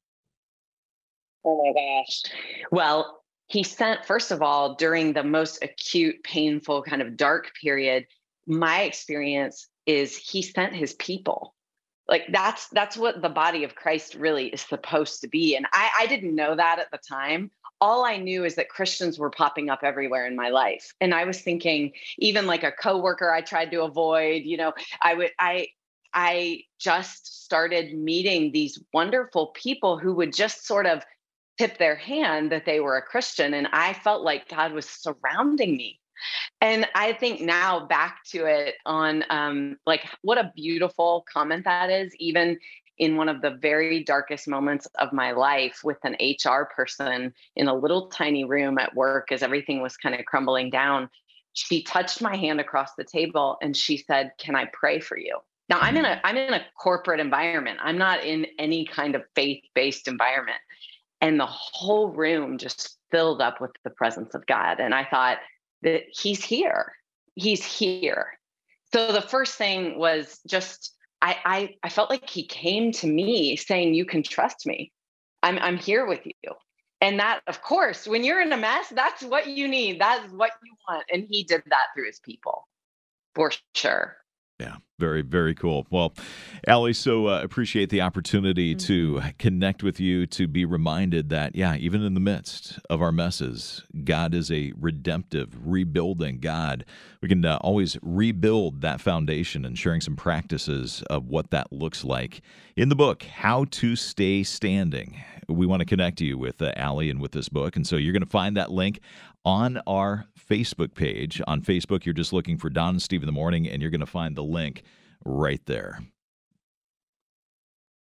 Oh 1.43 1.61
my 1.63 1.73
gosh. 1.73 2.23
Well, 2.71 3.21
he 3.47 3.63
sent 3.63 4.05
first 4.05 4.31
of 4.31 4.41
all 4.41 4.75
during 4.75 5.13
the 5.13 5.23
most 5.23 5.63
acute 5.63 6.23
painful 6.23 6.81
kind 6.83 7.01
of 7.01 7.15
dark 7.17 7.51
period 7.61 8.05
my 8.47 8.81
experience 8.81 9.67
is 9.85 10.17
he 10.17 10.41
sent 10.41 10.73
his 10.73 10.93
people. 10.93 11.53
Like 12.07 12.25
that's 12.31 12.67
that's 12.69 12.97
what 12.97 13.21
the 13.21 13.29
body 13.29 13.63
of 13.63 13.75
christ 13.75 14.13
really 14.13 14.47
is 14.47 14.61
supposed 14.61 15.21
to 15.21 15.27
be. 15.27 15.55
And 15.55 15.65
i 15.73 15.89
i 15.99 16.05
didn't 16.05 16.35
know 16.35 16.55
that 16.55 16.79
at 16.79 16.91
the 16.91 16.99
time. 16.99 17.49
All 17.81 18.05
i 18.05 18.17
knew 18.17 18.45
is 18.45 18.55
that 18.55 18.69
christians 18.69 19.17
were 19.17 19.31
popping 19.31 19.69
up 19.69 19.79
everywhere 19.81 20.27
in 20.27 20.35
my 20.35 20.49
life. 20.49 20.93
And 21.01 21.15
i 21.15 21.25
was 21.25 21.41
thinking 21.41 21.93
even 22.19 22.45
like 22.45 22.63
a 22.63 22.71
coworker 22.71 23.31
i 23.31 23.41
tried 23.41 23.71
to 23.71 23.81
avoid 23.81 24.43
you 24.43 24.57
know 24.57 24.73
i 25.01 25.15
would 25.15 25.31
i 25.39 25.67
i 26.13 26.61
just 26.79 27.43
started 27.43 27.97
meeting 27.97 28.51
these 28.51 28.79
wonderful 28.93 29.47
people 29.47 29.97
who 29.97 30.13
would 30.13 30.31
just 30.31 30.65
sort 30.67 30.85
of 30.85 31.03
tip 31.57 31.77
their 31.77 31.95
hand 31.95 32.51
that 32.51 32.65
they 32.65 32.79
were 32.79 32.97
a 32.97 33.01
Christian. 33.01 33.53
And 33.53 33.67
I 33.73 33.93
felt 33.93 34.23
like 34.23 34.49
God 34.49 34.73
was 34.73 34.87
surrounding 34.89 35.77
me 35.77 35.99
And 36.61 36.87
I 36.95 37.13
think 37.13 37.41
now 37.41 37.85
back 37.87 38.19
to 38.31 38.45
it 38.45 38.75
on 38.85 39.23
um, 39.29 39.77
like 39.85 40.05
what 40.21 40.37
a 40.37 40.51
beautiful 40.55 41.25
comment 41.31 41.65
that 41.65 41.89
is, 41.89 42.15
even 42.17 42.59
in 42.97 43.17
one 43.17 43.29
of 43.29 43.41
the 43.41 43.51
very 43.51 44.03
darkest 44.03 44.47
moments 44.47 44.87
of 44.99 45.13
my 45.13 45.31
life 45.31 45.81
with 45.83 45.97
an 46.03 46.15
HR 46.21 46.65
person 46.75 47.33
in 47.55 47.67
a 47.67 47.75
little 47.75 48.07
tiny 48.07 48.45
room 48.45 48.79
at 48.79 48.95
work 48.95 49.31
as 49.31 49.43
everything 49.43 49.81
was 49.81 49.97
kind 49.97 50.15
of 50.15 50.25
crumbling 50.25 50.69
down. 50.69 51.09
She 51.53 51.83
touched 51.83 52.21
my 52.21 52.35
hand 52.35 52.59
across 52.59 52.95
the 52.97 53.03
table 53.03 53.57
and 53.61 53.75
she 53.75 53.97
said, 53.97 54.31
Can 54.39 54.55
I 54.55 54.65
pray 54.73 54.99
for 54.99 55.17
you? 55.17 55.37
Now 55.69 55.79
I'm 55.81 55.97
in 55.97 56.05
a 56.05 56.19
I'm 56.23 56.37
in 56.37 56.53
a 56.53 56.61
corporate 56.81 57.19
environment. 57.19 57.79
I'm 57.81 57.97
not 57.97 58.23
in 58.23 58.47
any 58.59 58.85
kind 58.85 59.15
of 59.15 59.23
faith-based 59.35 60.07
environment. 60.07 60.59
And 61.21 61.39
the 61.39 61.45
whole 61.45 62.09
room 62.09 62.57
just 62.57 62.97
filled 63.11 63.41
up 63.41 63.61
with 63.61 63.71
the 63.83 63.89
presence 63.89 64.35
of 64.35 64.45
God. 64.45 64.79
And 64.79 64.93
I 64.93 65.05
thought 65.05 65.37
that 65.81 66.03
he's 66.09 66.43
here. 66.43 66.93
He's 67.35 67.63
here. 67.63 68.37
So 68.93 69.11
the 69.11 69.21
first 69.21 69.55
thing 69.55 69.97
was 69.97 70.39
just 70.47 70.93
I, 71.21 71.37
I 71.45 71.75
I 71.83 71.89
felt 71.89 72.09
like 72.09 72.29
he 72.29 72.45
came 72.45 72.91
to 72.93 73.07
me 73.07 73.55
saying, 73.55 73.93
You 73.93 74.05
can 74.05 74.23
trust 74.23 74.65
me. 74.65 74.91
I'm 75.41 75.57
I'm 75.59 75.77
here 75.77 76.05
with 76.05 76.25
you. 76.25 76.51
And 77.01 77.19
that, 77.19 77.41
of 77.47 77.61
course, 77.61 78.07
when 78.07 78.23
you're 78.23 78.41
in 78.41 78.53
a 78.53 78.57
mess, 78.57 78.89
that's 78.89 79.21
what 79.21 79.47
you 79.47 79.67
need. 79.67 79.99
That's 79.99 80.31
what 80.31 80.51
you 80.63 80.73
want. 80.87 81.03
And 81.11 81.27
he 81.29 81.43
did 81.43 81.63
that 81.67 81.87
through 81.93 82.07
his 82.07 82.19
people 82.19 82.67
for 83.35 83.51
sure. 83.75 84.17
Yeah, 84.57 84.75
very, 84.99 85.21
very 85.21 85.53
cool. 85.53 85.85
Well, 85.89 86.13
Allie, 86.65 86.93
so 86.93 87.27
uh, 87.27 87.41
appreciate 87.41 87.89
the 87.89 87.99
opportunity 87.99 88.73
mm-hmm. 88.73 88.87
to 88.87 89.21
connect 89.37 89.83
with 89.83 89.99
you, 89.99 90.25
to 90.27 90.47
be 90.47 90.63
reminded 90.63 91.27
that, 91.29 91.55
yeah, 91.57 91.75
even 91.75 92.01
in 92.01 92.13
the 92.13 92.21
midst 92.21 92.79
of 92.89 93.01
our 93.01 93.11
messes, 93.11 93.83
God 94.05 94.33
is 94.33 94.49
a 94.49 94.71
redemptive, 94.79 95.49
rebuilding 95.65 96.39
God. 96.39 96.85
We 97.25 97.29
can 97.29 97.43
uh, 97.43 97.57
always 97.61 97.97
rebuild 98.03 98.81
that 98.81 99.01
foundation 99.01 99.65
and 99.65 99.75
sharing 99.75 99.99
some 99.99 100.15
practices 100.15 101.01
of 101.09 101.27
what 101.27 101.49
that 101.49 101.73
looks 101.73 102.03
like. 102.03 102.41
In 102.77 102.89
the 102.89 102.95
book, 102.95 103.23
How 103.23 103.65
to 103.65 103.95
Stay 103.95 104.43
Standing, 104.43 105.19
we 105.49 105.65
want 105.65 105.79
to 105.79 105.87
connect 105.87 106.21
you 106.21 106.37
with 106.37 106.61
uh, 106.61 106.71
Allie 106.75 107.09
and 107.09 107.19
with 107.19 107.31
this 107.31 107.49
book. 107.49 107.75
And 107.75 107.87
so 107.87 107.95
you're 107.95 108.13
going 108.13 108.21
to 108.21 108.29
find 108.29 108.55
that 108.57 108.69
link 108.69 108.99
on 109.43 109.81
our 109.87 110.25
Facebook 110.39 110.93
page. 110.93 111.41
On 111.47 111.63
Facebook, 111.63 112.05
you're 112.05 112.13
just 112.13 112.31
looking 112.31 112.59
for 112.59 112.69
Dawn 112.69 112.89
and 112.89 113.01
Steve 113.01 113.23
in 113.23 113.25
the 113.25 113.31
morning, 113.31 113.67
and 113.67 113.81
you're 113.81 113.89
going 113.89 114.01
to 114.01 114.05
find 114.05 114.35
the 114.35 114.43
link 114.43 114.83
right 115.25 115.65
there. 115.65 116.01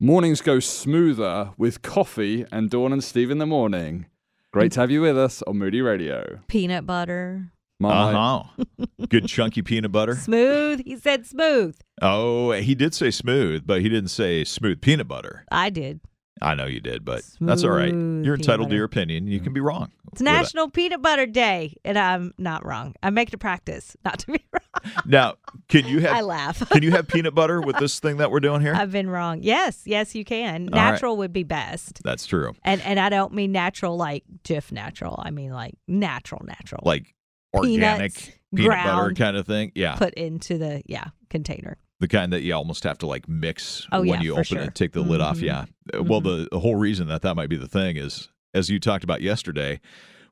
Mornings 0.00 0.40
go 0.40 0.58
smoother 0.58 1.50
with 1.58 1.82
coffee 1.82 2.46
and 2.50 2.70
Dawn 2.70 2.94
and 2.94 3.04
Steve 3.04 3.30
in 3.30 3.36
the 3.36 3.44
morning. 3.44 4.06
Great 4.54 4.72
to 4.72 4.80
have 4.80 4.90
you 4.90 5.02
with 5.02 5.18
us 5.18 5.42
on 5.42 5.58
Moody 5.58 5.82
Radio. 5.82 6.40
Peanut 6.48 6.86
butter. 6.86 7.52
Uh 7.84 8.44
huh. 8.46 8.64
Good 9.08 9.26
chunky 9.26 9.62
peanut 9.62 9.92
butter. 9.92 10.16
Smooth. 10.16 10.82
He 10.84 10.96
said 10.96 11.26
smooth. 11.26 11.76
Oh, 12.00 12.52
he 12.52 12.74
did 12.74 12.94
say 12.94 13.10
smooth, 13.10 13.66
but 13.66 13.80
he 13.80 13.88
didn't 13.88 14.10
say 14.10 14.44
smooth 14.44 14.80
peanut 14.80 15.08
butter. 15.08 15.44
I 15.50 15.70
did. 15.70 16.00
I 16.42 16.54
know 16.54 16.66
you 16.66 16.80
did, 16.80 17.04
but 17.04 17.22
Smooth 17.22 17.48
that's 17.48 17.62
all 17.62 17.70
right. 17.70 17.92
You're 17.92 18.34
entitled 18.34 18.70
to 18.70 18.74
your 18.74 18.84
opinion. 18.84 19.28
You 19.28 19.38
can 19.40 19.52
be 19.52 19.60
wrong. 19.60 19.92
It's 20.10 20.20
National 20.20 20.68
Peanut 20.68 21.00
Butter 21.00 21.24
Day, 21.26 21.76
and 21.84 21.96
I'm 21.96 22.34
not 22.36 22.66
wrong. 22.66 22.94
I 23.02 23.10
make 23.10 23.28
it 23.28 23.34
a 23.34 23.38
practice 23.38 23.96
not 24.04 24.18
to 24.20 24.32
be 24.32 24.44
wrong. 24.52 24.92
Now, 25.06 25.34
can 25.68 25.86
you 25.86 26.00
have? 26.00 26.12
I 26.12 26.20
laugh. 26.20 26.68
can 26.70 26.82
you 26.82 26.90
have 26.90 27.06
peanut 27.06 27.34
butter 27.34 27.60
with 27.60 27.76
this 27.78 28.00
thing 28.00 28.16
that 28.16 28.30
we're 28.30 28.40
doing 28.40 28.60
here? 28.60 28.74
I've 28.74 28.90
been 28.90 29.08
wrong. 29.08 29.38
Yes, 29.42 29.82
yes, 29.86 30.14
you 30.14 30.24
can. 30.24 30.68
All 30.72 30.74
natural 30.74 31.12
right. 31.12 31.18
would 31.18 31.32
be 31.32 31.44
best. 31.44 32.02
That's 32.02 32.26
true. 32.26 32.54
And 32.64 32.82
and 32.82 32.98
I 32.98 33.08
don't 33.08 33.32
mean 33.32 33.52
natural 33.52 33.96
like 33.96 34.24
Jif 34.44 34.72
natural. 34.72 35.22
I 35.22 35.30
mean 35.30 35.52
like 35.52 35.74
natural, 35.86 36.44
natural. 36.44 36.82
Like 36.84 37.14
organic 37.54 38.14
Peanuts, 38.14 38.30
peanut 38.54 38.84
butter 38.84 39.14
kind 39.14 39.36
of 39.36 39.46
thing. 39.46 39.72
Yeah. 39.74 39.96
Put 39.96 40.14
into 40.14 40.58
the 40.58 40.82
yeah 40.86 41.08
container 41.30 41.78
the 42.02 42.08
kind 42.08 42.32
that 42.32 42.42
you 42.42 42.52
almost 42.52 42.82
have 42.82 42.98
to 42.98 43.06
like 43.06 43.28
mix 43.28 43.86
oh, 43.92 44.00
when 44.00 44.08
yeah, 44.08 44.20
you 44.20 44.32
open 44.32 44.44
sure. 44.44 44.60
it, 44.62 44.74
take 44.74 44.92
the 44.92 45.00
mm-hmm. 45.00 45.10
lid 45.10 45.20
off. 45.20 45.36
Mm-hmm. 45.36 45.46
Yeah. 45.46 45.64
Mm-hmm. 45.92 46.08
Well, 46.08 46.20
the, 46.20 46.48
the 46.50 46.58
whole 46.58 46.74
reason 46.74 47.06
that 47.06 47.22
that 47.22 47.36
might 47.36 47.48
be 47.48 47.56
the 47.56 47.68
thing 47.68 47.96
is, 47.96 48.28
as 48.52 48.68
you 48.68 48.80
talked 48.80 49.04
about 49.04 49.22
yesterday, 49.22 49.80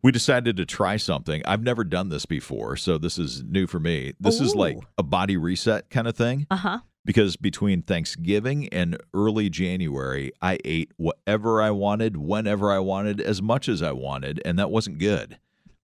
we 0.03 0.11
decided 0.11 0.57
to 0.57 0.67
try 0.67 0.97
something. 0.97 1.43
I've 1.47 1.63
never 1.63 1.85
done 1.85 2.09
this 2.09 2.27
before, 2.27 2.77
so 2.77 2.99
this 2.99 3.19
is 3.19 3.45
new 3.45 3.69
for 3.69 3.79
me. 3.79 4.15
This 4.19 4.41
Ooh. 4.41 4.45
is 4.45 4.55
like 4.57 4.79
a 4.99 5.05
body 5.05 5.37
reset 5.37 5.89
kind 5.91 6.09
of 6.09 6.17
thing. 6.17 6.47
Uh 6.51 6.57
huh. 6.57 6.79
Because 7.05 7.37
between 7.37 7.83
Thanksgiving 7.83 8.69
and 8.69 8.99
early 9.15 9.49
January, 9.49 10.33
I 10.43 10.59
ate 10.65 10.93
whatever 10.97 11.63
I 11.63 11.71
wanted, 11.71 12.17
whenever 12.17 12.71
I 12.71 12.79
wanted, 12.81 13.21
as 13.23 13.41
much 13.41 13.69
as 13.69 13.81
I 13.81 13.93
wanted, 13.93 14.43
and 14.45 14.59
that 14.59 14.71
wasn't 14.71 14.99
good. 14.99 15.39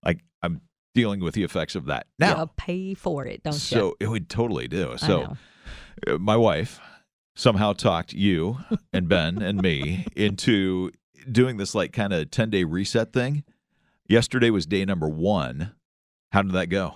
Like 0.05 0.19
I'm 0.43 0.61
dealing 0.97 1.19
with 1.19 1.35
the 1.35 1.43
effects 1.43 1.75
of 1.75 1.85
that 1.85 2.07
now. 2.17 2.37
You'll 2.37 2.53
pay 2.57 2.95
for 2.95 3.23
it, 3.27 3.43
don't 3.43 3.53
so 3.53 3.75
you? 3.75 3.81
So 3.81 3.97
it 3.99 4.09
would 4.09 4.29
totally 4.29 4.67
do. 4.67 4.97
So 4.97 5.37
uh, 6.07 6.17
my 6.17 6.35
wife 6.35 6.79
somehow 7.35 7.73
talked 7.73 8.13
you 8.13 8.57
and 8.91 9.07
Ben 9.07 9.43
and 9.43 9.61
me 9.61 10.07
into 10.15 10.89
doing 11.31 11.57
this 11.57 11.75
like 11.75 11.93
kind 11.93 12.13
of 12.13 12.31
10 12.31 12.49
day 12.49 12.63
reset 12.63 13.13
thing. 13.13 13.43
Yesterday 14.07 14.49
was 14.49 14.65
day 14.65 14.85
number 14.85 15.07
one. 15.07 15.75
How 16.31 16.41
did 16.41 16.53
that 16.53 16.67
go? 16.67 16.95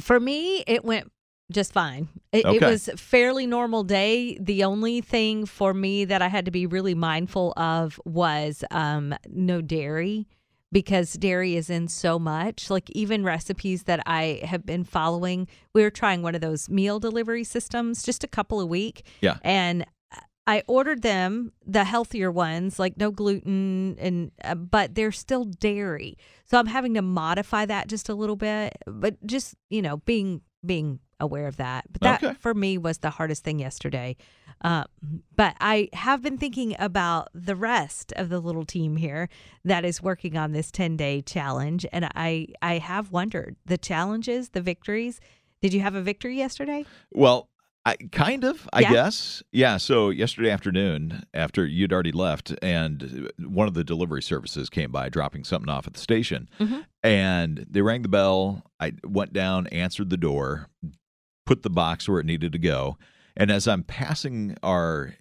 For 0.00 0.18
me, 0.18 0.64
it 0.66 0.84
went 0.84 1.12
just 1.52 1.72
fine. 1.72 2.08
It, 2.32 2.44
okay. 2.44 2.56
it 2.56 2.62
was 2.68 2.90
fairly 2.96 3.46
normal 3.46 3.84
day. 3.84 4.38
The 4.40 4.64
only 4.64 5.02
thing 5.02 5.46
for 5.46 5.72
me 5.72 6.04
that 6.04 6.20
I 6.20 6.26
had 6.26 6.46
to 6.46 6.50
be 6.50 6.66
really 6.66 6.96
mindful 6.96 7.52
of 7.56 8.00
was 8.04 8.64
um, 8.72 9.14
no 9.28 9.60
dairy 9.60 10.26
because 10.72 11.12
dairy 11.14 11.56
is 11.56 11.70
in 11.70 11.88
so 11.88 12.18
much. 12.18 12.70
Like 12.70 12.90
even 12.90 13.24
recipes 13.24 13.84
that 13.84 14.02
I 14.06 14.40
have 14.44 14.66
been 14.66 14.84
following, 14.84 15.48
we 15.74 15.82
were 15.82 15.90
trying 15.90 16.22
one 16.22 16.34
of 16.34 16.40
those 16.40 16.68
meal 16.68 16.98
delivery 17.00 17.44
systems 17.44 18.02
just 18.02 18.24
a 18.24 18.28
couple 18.28 18.60
a 18.60 18.66
week. 18.66 19.04
Yeah. 19.20 19.38
And 19.42 19.86
I 20.48 20.62
ordered 20.68 21.02
them, 21.02 21.52
the 21.66 21.84
healthier 21.84 22.30
ones, 22.30 22.78
like 22.78 22.96
no 22.96 23.10
gluten, 23.10 23.96
and 23.98 24.30
uh, 24.44 24.54
but 24.54 24.94
they're 24.94 25.10
still 25.12 25.44
dairy. 25.44 26.16
So 26.44 26.58
I'm 26.58 26.66
having 26.66 26.94
to 26.94 27.02
modify 27.02 27.66
that 27.66 27.88
just 27.88 28.08
a 28.08 28.14
little 28.14 28.36
bit, 28.36 28.76
but 28.86 29.24
just 29.26 29.56
you 29.70 29.82
know 29.82 29.98
being 29.98 30.42
being 30.66 31.00
aware 31.20 31.46
of 31.46 31.56
that. 31.56 31.84
But 31.90 32.00
that 32.02 32.24
okay. 32.24 32.34
for 32.38 32.54
me 32.54 32.78
was 32.78 32.98
the 32.98 33.10
hardest 33.10 33.44
thing 33.44 33.58
yesterday. 33.58 34.16
Uh, 34.62 34.84
but 35.34 35.54
I 35.60 35.88
have 35.92 36.22
been 36.22 36.38
thinking 36.38 36.74
about 36.78 37.28
the 37.34 37.56
rest 37.56 38.12
of 38.16 38.28
the 38.28 38.40
little 38.40 38.64
team 38.64 38.96
here 38.96 39.28
that 39.64 39.84
is 39.84 40.02
working 40.02 40.36
on 40.36 40.52
this 40.52 40.70
10 40.70 40.96
day 40.96 41.22
challenge. 41.22 41.86
And 41.92 42.08
I, 42.14 42.48
I 42.62 42.78
have 42.78 43.12
wondered 43.12 43.56
the 43.66 43.78
challenges, 43.78 44.50
the 44.50 44.62
victories. 44.62 45.20
Did 45.60 45.74
you 45.74 45.80
have 45.80 45.94
a 45.94 46.02
victory 46.02 46.36
yesterday? 46.36 46.84
Well, 47.12 47.48
I 47.86 47.94
kind 48.10 48.42
of, 48.42 48.68
I 48.72 48.80
yeah. 48.80 48.92
guess. 48.92 49.44
Yeah. 49.52 49.76
So 49.76 50.10
yesterday 50.10 50.50
afternoon, 50.50 51.22
after 51.32 51.64
you'd 51.64 51.92
already 51.92 52.10
left, 52.10 52.52
and 52.60 53.30
one 53.38 53.68
of 53.68 53.74
the 53.74 53.84
delivery 53.84 54.22
services 54.22 54.68
came 54.68 54.90
by 54.90 55.08
dropping 55.08 55.44
something 55.44 55.68
off 55.70 55.86
at 55.86 55.94
the 55.94 56.00
station, 56.00 56.48
mm-hmm. 56.58 56.80
and 57.04 57.64
they 57.70 57.82
rang 57.82 58.02
the 58.02 58.08
bell. 58.08 58.64
I 58.80 58.94
went 59.04 59.32
down, 59.32 59.68
answered 59.68 60.10
the 60.10 60.16
door, 60.16 60.68
put 61.46 61.62
the 61.62 61.70
box 61.70 62.08
where 62.08 62.18
it 62.18 62.26
needed 62.26 62.50
to 62.52 62.58
go, 62.58 62.98
and 63.36 63.52
as 63.52 63.68
I'm 63.68 63.84
passing 63.84 64.56
our 64.64 65.14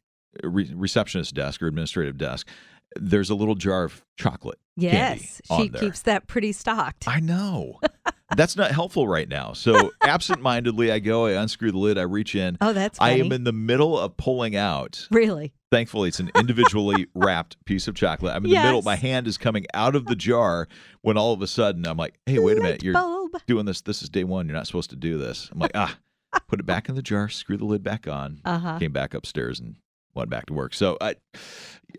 re- 0.43 0.73
receptionist 0.73 1.35
desk 1.35 1.61
or 1.61 1.67
administrative 1.67 2.17
desk, 2.17 2.47
there's 2.95 3.29
a 3.29 3.35
little 3.35 3.55
jar 3.55 3.83
of 3.83 4.03
chocolate. 4.17 4.57
Yes, 4.75 5.39
she 5.55 5.69
keeps 5.69 6.01
that 6.01 6.25
pretty 6.25 6.51
stocked. 6.51 7.07
I 7.07 7.19
know. 7.19 7.79
that's 8.35 8.55
not 8.55 8.71
helpful 8.71 9.07
right 9.07 9.27
now. 9.29 9.53
So 9.53 9.91
absentmindedly, 10.03 10.91
I 10.91 10.99
go, 10.99 11.27
I 11.27 11.31
unscrew 11.31 11.71
the 11.71 11.77
lid, 11.77 11.97
I 11.97 12.03
reach 12.03 12.35
in. 12.35 12.57
Oh, 12.61 12.73
that's 12.73 12.97
funny. 12.97 13.21
I 13.21 13.25
am 13.25 13.31
in 13.31 13.43
the 13.43 13.51
middle 13.51 13.99
of 13.99 14.17
pulling 14.17 14.55
out. 14.55 15.07
Really? 15.11 15.53
Thankfully, 15.71 16.09
it's 16.09 16.19
an 16.19 16.31
individually 16.35 17.07
wrapped 17.15 17.63
piece 17.65 17.87
of 17.87 17.95
chocolate. 17.95 18.35
I'm 18.35 18.45
in 18.45 18.51
yes. 18.51 18.63
the 18.63 18.67
middle. 18.67 18.81
My 18.81 18.95
hand 18.95 19.27
is 19.27 19.37
coming 19.37 19.65
out 19.73 19.95
of 19.95 20.05
the 20.05 20.15
jar 20.15 20.67
when 21.01 21.17
all 21.17 21.33
of 21.33 21.41
a 21.41 21.47
sudden 21.47 21.85
I'm 21.85 21.97
like, 21.97 22.15
"Hey, 22.25 22.39
wait 22.39 22.57
a 22.57 22.61
minute! 22.61 22.83
You're 22.83 23.29
doing 23.47 23.65
this. 23.65 23.81
This 23.81 24.01
is 24.01 24.09
day 24.09 24.23
one. 24.23 24.47
You're 24.47 24.55
not 24.55 24.67
supposed 24.67 24.89
to 24.91 24.95
do 24.95 25.17
this." 25.17 25.49
I'm 25.51 25.59
like, 25.59 25.71
"Ah." 25.75 25.97
Put 26.47 26.59
it 26.59 26.65
back 26.65 26.89
in 26.89 26.95
the 26.95 27.01
jar. 27.01 27.29
Screw 27.29 27.55
the 27.55 27.65
lid 27.65 27.81
back 27.81 28.07
on. 28.07 28.41
Uh-huh. 28.43 28.77
Came 28.77 28.91
back 28.91 29.13
upstairs 29.13 29.59
and 29.59 29.77
went 30.13 30.29
back 30.29 30.45
to 30.47 30.53
work. 30.53 30.73
So 30.73 30.97
I, 30.99 31.15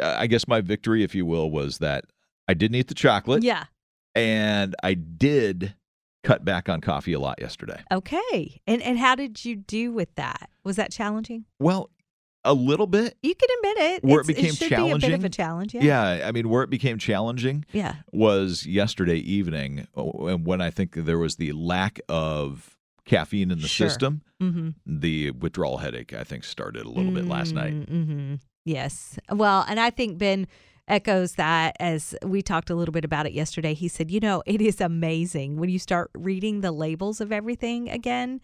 I 0.00 0.26
guess 0.26 0.46
my 0.46 0.60
victory, 0.60 1.02
if 1.02 1.14
you 1.14 1.24
will, 1.24 1.50
was 1.50 1.78
that 1.78 2.04
I 2.48 2.54
didn't 2.54 2.76
eat 2.76 2.88
the 2.88 2.94
chocolate. 2.94 3.42
Yeah. 3.42 3.64
And 4.14 4.74
I 4.82 4.94
did 4.94 5.74
cut 6.26 6.44
back 6.44 6.68
on 6.68 6.80
coffee 6.80 7.12
a 7.12 7.20
lot 7.20 7.40
yesterday. 7.40 7.80
Okay. 7.92 8.60
And 8.66 8.82
and 8.82 8.98
how 8.98 9.14
did 9.14 9.44
you 9.44 9.56
do 9.56 9.92
with 9.92 10.14
that? 10.16 10.50
Was 10.64 10.76
that 10.76 10.90
challenging? 10.90 11.44
Well, 11.60 11.90
a 12.44 12.52
little 12.52 12.86
bit. 12.86 13.16
You 13.22 13.34
can 13.34 13.48
admit 13.58 13.78
it. 13.92 14.04
Where 14.04 14.20
it's, 14.20 14.28
it 14.28 14.36
became 14.36 14.50
it 14.50 14.68
challenging. 14.68 15.10
Be 15.10 15.14
a 15.14 15.18
bit 15.18 15.18
of 15.18 15.24
a 15.24 15.28
challenge. 15.28 15.74
Yeah. 15.74 15.82
yeah. 15.82 16.28
I 16.28 16.32
mean, 16.32 16.48
where 16.48 16.62
it 16.62 16.70
became 16.70 16.98
challenging. 16.98 17.64
Yeah. 17.72 17.96
Was 18.12 18.66
yesterday 18.66 19.18
evening, 19.18 19.86
uh, 19.96 20.02
when 20.36 20.60
I 20.60 20.70
think 20.70 20.94
there 20.94 21.18
was 21.18 21.36
the 21.36 21.52
lack 21.52 22.00
of 22.08 22.76
caffeine 23.04 23.52
in 23.52 23.60
the 23.60 23.68
sure. 23.68 23.88
system. 23.88 24.22
Mm-hmm. 24.42 24.70
The 24.84 25.30
withdrawal 25.30 25.78
headache, 25.78 26.12
I 26.12 26.24
think, 26.24 26.44
started 26.44 26.84
a 26.84 26.88
little 26.88 27.04
mm-hmm. 27.04 27.14
bit 27.14 27.26
last 27.26 27.54
night. 27.54 27.72
Mm-hmm. 27.72 28.34
Yes. 28.64 29.18
Well, 29.30 29.64
and 29.68 29.78
I 29.78 29.90
think 29.90 30.18
Ben 30.18 30.46
echoes 30.88 31.32
that 31.34 31.76
as 31.80 32.14
we 32.22 32.42
talked 32.42 32.70
a 32.70 32.74
little 32.74 32.92
bit 32.92 33.04
about 33.04 33.26
it 33.26 33.32
yesterday. 33.32 33.74
He 33.74 33.88
said, 33.88 34.10
you 34.10 34.20
know, 34.20 34.42
it 34.46 34.60
is 34.60 34.80
amazing 34.80 35.56
when 35.56 35.68
you 35.68 35.78
start 35.78 36.10
reading 36.14 36.60
the 36.60 36.72
labels 36.72 37.20
of 37.20 37.32
everything 37.32 37.88
again, 37.88 38.40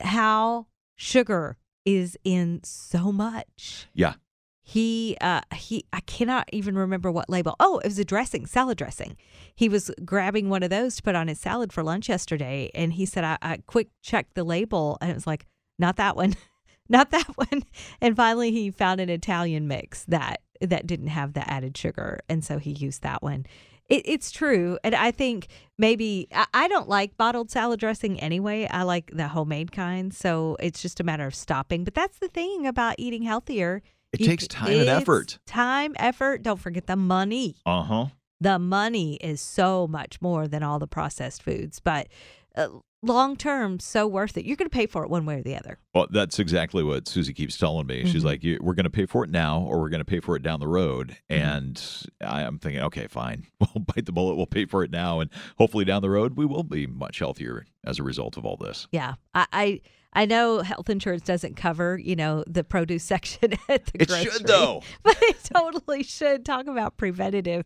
how 0.00 0.66
sugar 0.96 1.56
is 1.84 2.16
in 2.24 2.60
so 2.62 3.10
much. 3.10 3.88
Yeah. 3.94 4.14
He 4.62 5.16
uh 5.20 5.40
he 5.52 5.84
I 5.92 6.00
cannot 6.00 6.48
even 6.52 6.78
remember 6.78 7.10
what 7.10 7.28
label. 7.28 7.56
Oh, 7.58 7.78
it 7.78 7.88
was 7.88 7.98
a 7.98 8.04
dressing, 8.04 8.46
salad 8.46 8.78
dressing. 8.78 9.16
He 9.56 9.68
was 9.68 9.90
grabbing 10.04 10.48
one 10.48 10.62
of 10.62 10.70
those 10.70 10.96
to 10.96 11.02
put 11.02 11.16
on 11.16 11.26
his 11.26 11.40
salad 11.40 11.72
for 11.72 11.82
lunch 11.82 12.08
yesterday 12.08 12.70
and 12.72 12.92
he 12.92 13.04
said 13.04 13.24
I, 13.24 13.38
I 13.42 13.56
quick 13.66 13.88
checked 14.00 14.34
the 14.34 14.44
label 14.44 14.96
and 15.00 15.10
it 15.10 15.14
was 15.14 15.26
like, 15.26 15.46
not 15.78 15.96
that 15.96 16.14
one. 16.14 16.36
not 16.90 17.10
that 17.10 17.26
one. 17.36 17.62
And 18.00 18.14
finally 18.14 18.50
he 18.50 18.70
found 18.70 19.00
an 19.00 19.08
Italian 19.08 19.66
mix 19.66 20.04
that 20.04 20.42
that 20.60 20.86
didn't 20.86 21.06
have 21.06 21.32
the 21.32 21.50
added 21.50 21.74
sugar 21.74 22.20
and 22.28 22.44
so 22.44 22.58
he 22.58 22.72
used 22.72 23.02
that 23.02 23.22
one. 23.22 23.46
It, 23.88 24.02
it's 24.04 24.30
true. 24.30 24.78
And 24.84 24.94
I 24.94 25.10
think 25.10 25.48
maybe 25.78 26.28
I, 26.32 26.46
I 26.54 26.68
don't 26.68 26.88
like 26.88 27.16
bottled 27.16 27.50
salad 27.50 27.80
dressing 27.80 28.20
anyway. 28.20 28.68
I 28.70 28.82
like 28.82 29.10
the 29.12 29.28
homemade 29.28 29.72
kind. 29.72 30.14
So 30.14 30.56
it's 30.60 30.80
just 30.80 31.00
a 31.00 31.04
matter 31.04 31.26
of 31.26 31.34
stopping. 31.34 31.84
But 31.84 31.94
that's 31.94 32.18
the 32.18 32.28
thing 32.28 32.66
about 32.66 32.94
eating 32.98 33.22
healthier. 33.22 33.82
It 34.12 34.20
You 34.20 34.26
takes 34.26 34.46
time 34.46 34.72
and 34.72 34.88
effort. 34.88 35.38
Time, 35.46 35.94
effort. 35.98 36.42
Don't 36.42 36.60
forget 36.60 36.86
the 36.86 36.96
money. 36.96 37.56
Uh 37.66 37.82
huh. 37.82 38.06
The 38.40 38.58
money 38.58 39.16
is 39.16 39.40
so 39.40 39.86
much 39.86 40.20
more 40.20 40.48
than 40.48 40.62
all 40.62 40.78
the 40.78 40.86
processed 40.86 41.42
foods, 41.42 41.80
but 41.80 42.08
uh, 42.56 42.68
long 43.02 43.36
term, 43.36 43.80
so 43.80 44.06
worth 44.06 44.36
it. 44.36 44.44
You're 44.44 44.56
going 44.56 44.68
to 44.68 44.74
pay 44.76 44.86
for 44.86 45.02
it 45.04 45.10
one 45.10 45.24
way 45.26 45.36
or 45.36 45.42
the 45.42 45.56
other. 45.56 45.78
Well, 45.94 46.06
that's 46.10 46.38
exactly 46.38 46.82
what 46.82 47.08
Susie 47.08 47.32
keeps 47.32 47.56
telling 47.56 47.86
me. 47.86 48.04
She's 48.06 48.22
Mhm. 48.22 48.26
like, 48.26 48.42
"We're 48.60 48.74
going 48.74 48.84
to 48.84 48.90
pay 48.90 49.06
for 49.06 49.24
it 49.24 49.30
now, 49.30 49.60
or 49.62 49.80
we're 49.80 49.88
going 49.88 50.00
to 50.00 50.04
pay 50.04 50.20
for 50.20 50.36
it 50.36 50.42
down 50.42 50.60
the 50.60 50.68
road." 50.68 51.16
Mm-hmm. 51.30 51.42
And 51.42 52.06
I'm 52.20 52.58
thinking, 52.58 52.82
okay, 52.82 53.06
fine, 53.06 53.46
we'll 53.60 53.84
bite 53.84 54.06
the 54.06 54.12
bullet. 54.12 54.36
We'll 54.36 54.46
pay 54.46 54.66
for 54.66 54.84
it 54.84 54.90
now, 54.90 55.20
and 55.20 55.30
hopefully 55.58 55.84
down 55.84 56.02
the 56.02 56.10
road 56.10 56.36
we 56.36 56.44
will 56.46 56.62
be 56.64 56.86
much 56.86 57.18
healthier 57.20 57.66
as 57.84 57.98
a 57.98 58.02
result 58.02 58.36
of 58.36 58.44
all 58.44 58.56
this. 58.56 58.86
Yeah, 58.92 59.14
I, 59.34 59.46
I 59.52 59.80
I 60.12 60.26
know 60.26 60.58
health 60.60 60.90
insurance 60.90 61.22
doesn't 61.22 61.56
cover 61.56 61.96
you 61.98 62.16
know 62.16 62.44
the 62.46 62.64
produce 62.64 63.04
section 63.14 63.52
at 63.68 63.86
the 63.86 64.02
It 64.02 64.08
grocery, 64.08 64.30
should 64.32 64.46
though. 64.46 64.82
but 65.02 65.16
it 65.22 65.36
totally 65.54 66.02
should. 66.02 66.44
Talk 66.44 66.66
about 66.66 66.96
preventative. 66.96 67.64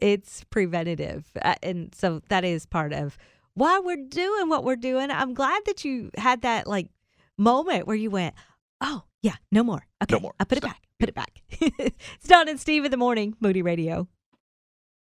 It's 0.00 0.44
preventative, 0.44 1.26
uh, 1.42 1.54
and 1.62 1.94
so 1.94 2.22
that 2.30 2.42
is 2.44 2.64
part 2.66 2.92
of 2.94 3.18
why 3.54 3.80
we're 3.80 4.04
doing 4.08 4.48
what 4.48 4.64
we're 4.64 4.76
doing. 4.76 5.10
I'm 5.10 5.34
glad 5.34 5.62
that 5.66 5.84
you 5.84 6.10
had 6.16 6.42
that 6.42 6.66
like 6.66 6.88
moment 7.38 7.86
where 7.86 7.96
you 7.96 8.10
went, 8.10 8.34
"Oh 8.80 9.02
yeah, 9.22 9.36
no 9.50 9.64
more. 9.64 9.86
Okay, 10.02 10.14
No 10.14 10.20
more. 10.20 10.34
I 10.38 10.44
put 10.44 10.58
Stop. 10.58 10.70
it 10.70 10.74
back. 10.74 10.82
Put 10.98 11.08
it 11.08 11.14
back." 11.14 11.42
it's 12.20 12.28
Dawn 12.28 12.48
and 12.48 12.60
Steve 12.60 12.84
in 12.84 12.90
the 12.90 12.96
morning, 12.96 13.36
Moody 13.40 13.62
Radio. 13.62 14.08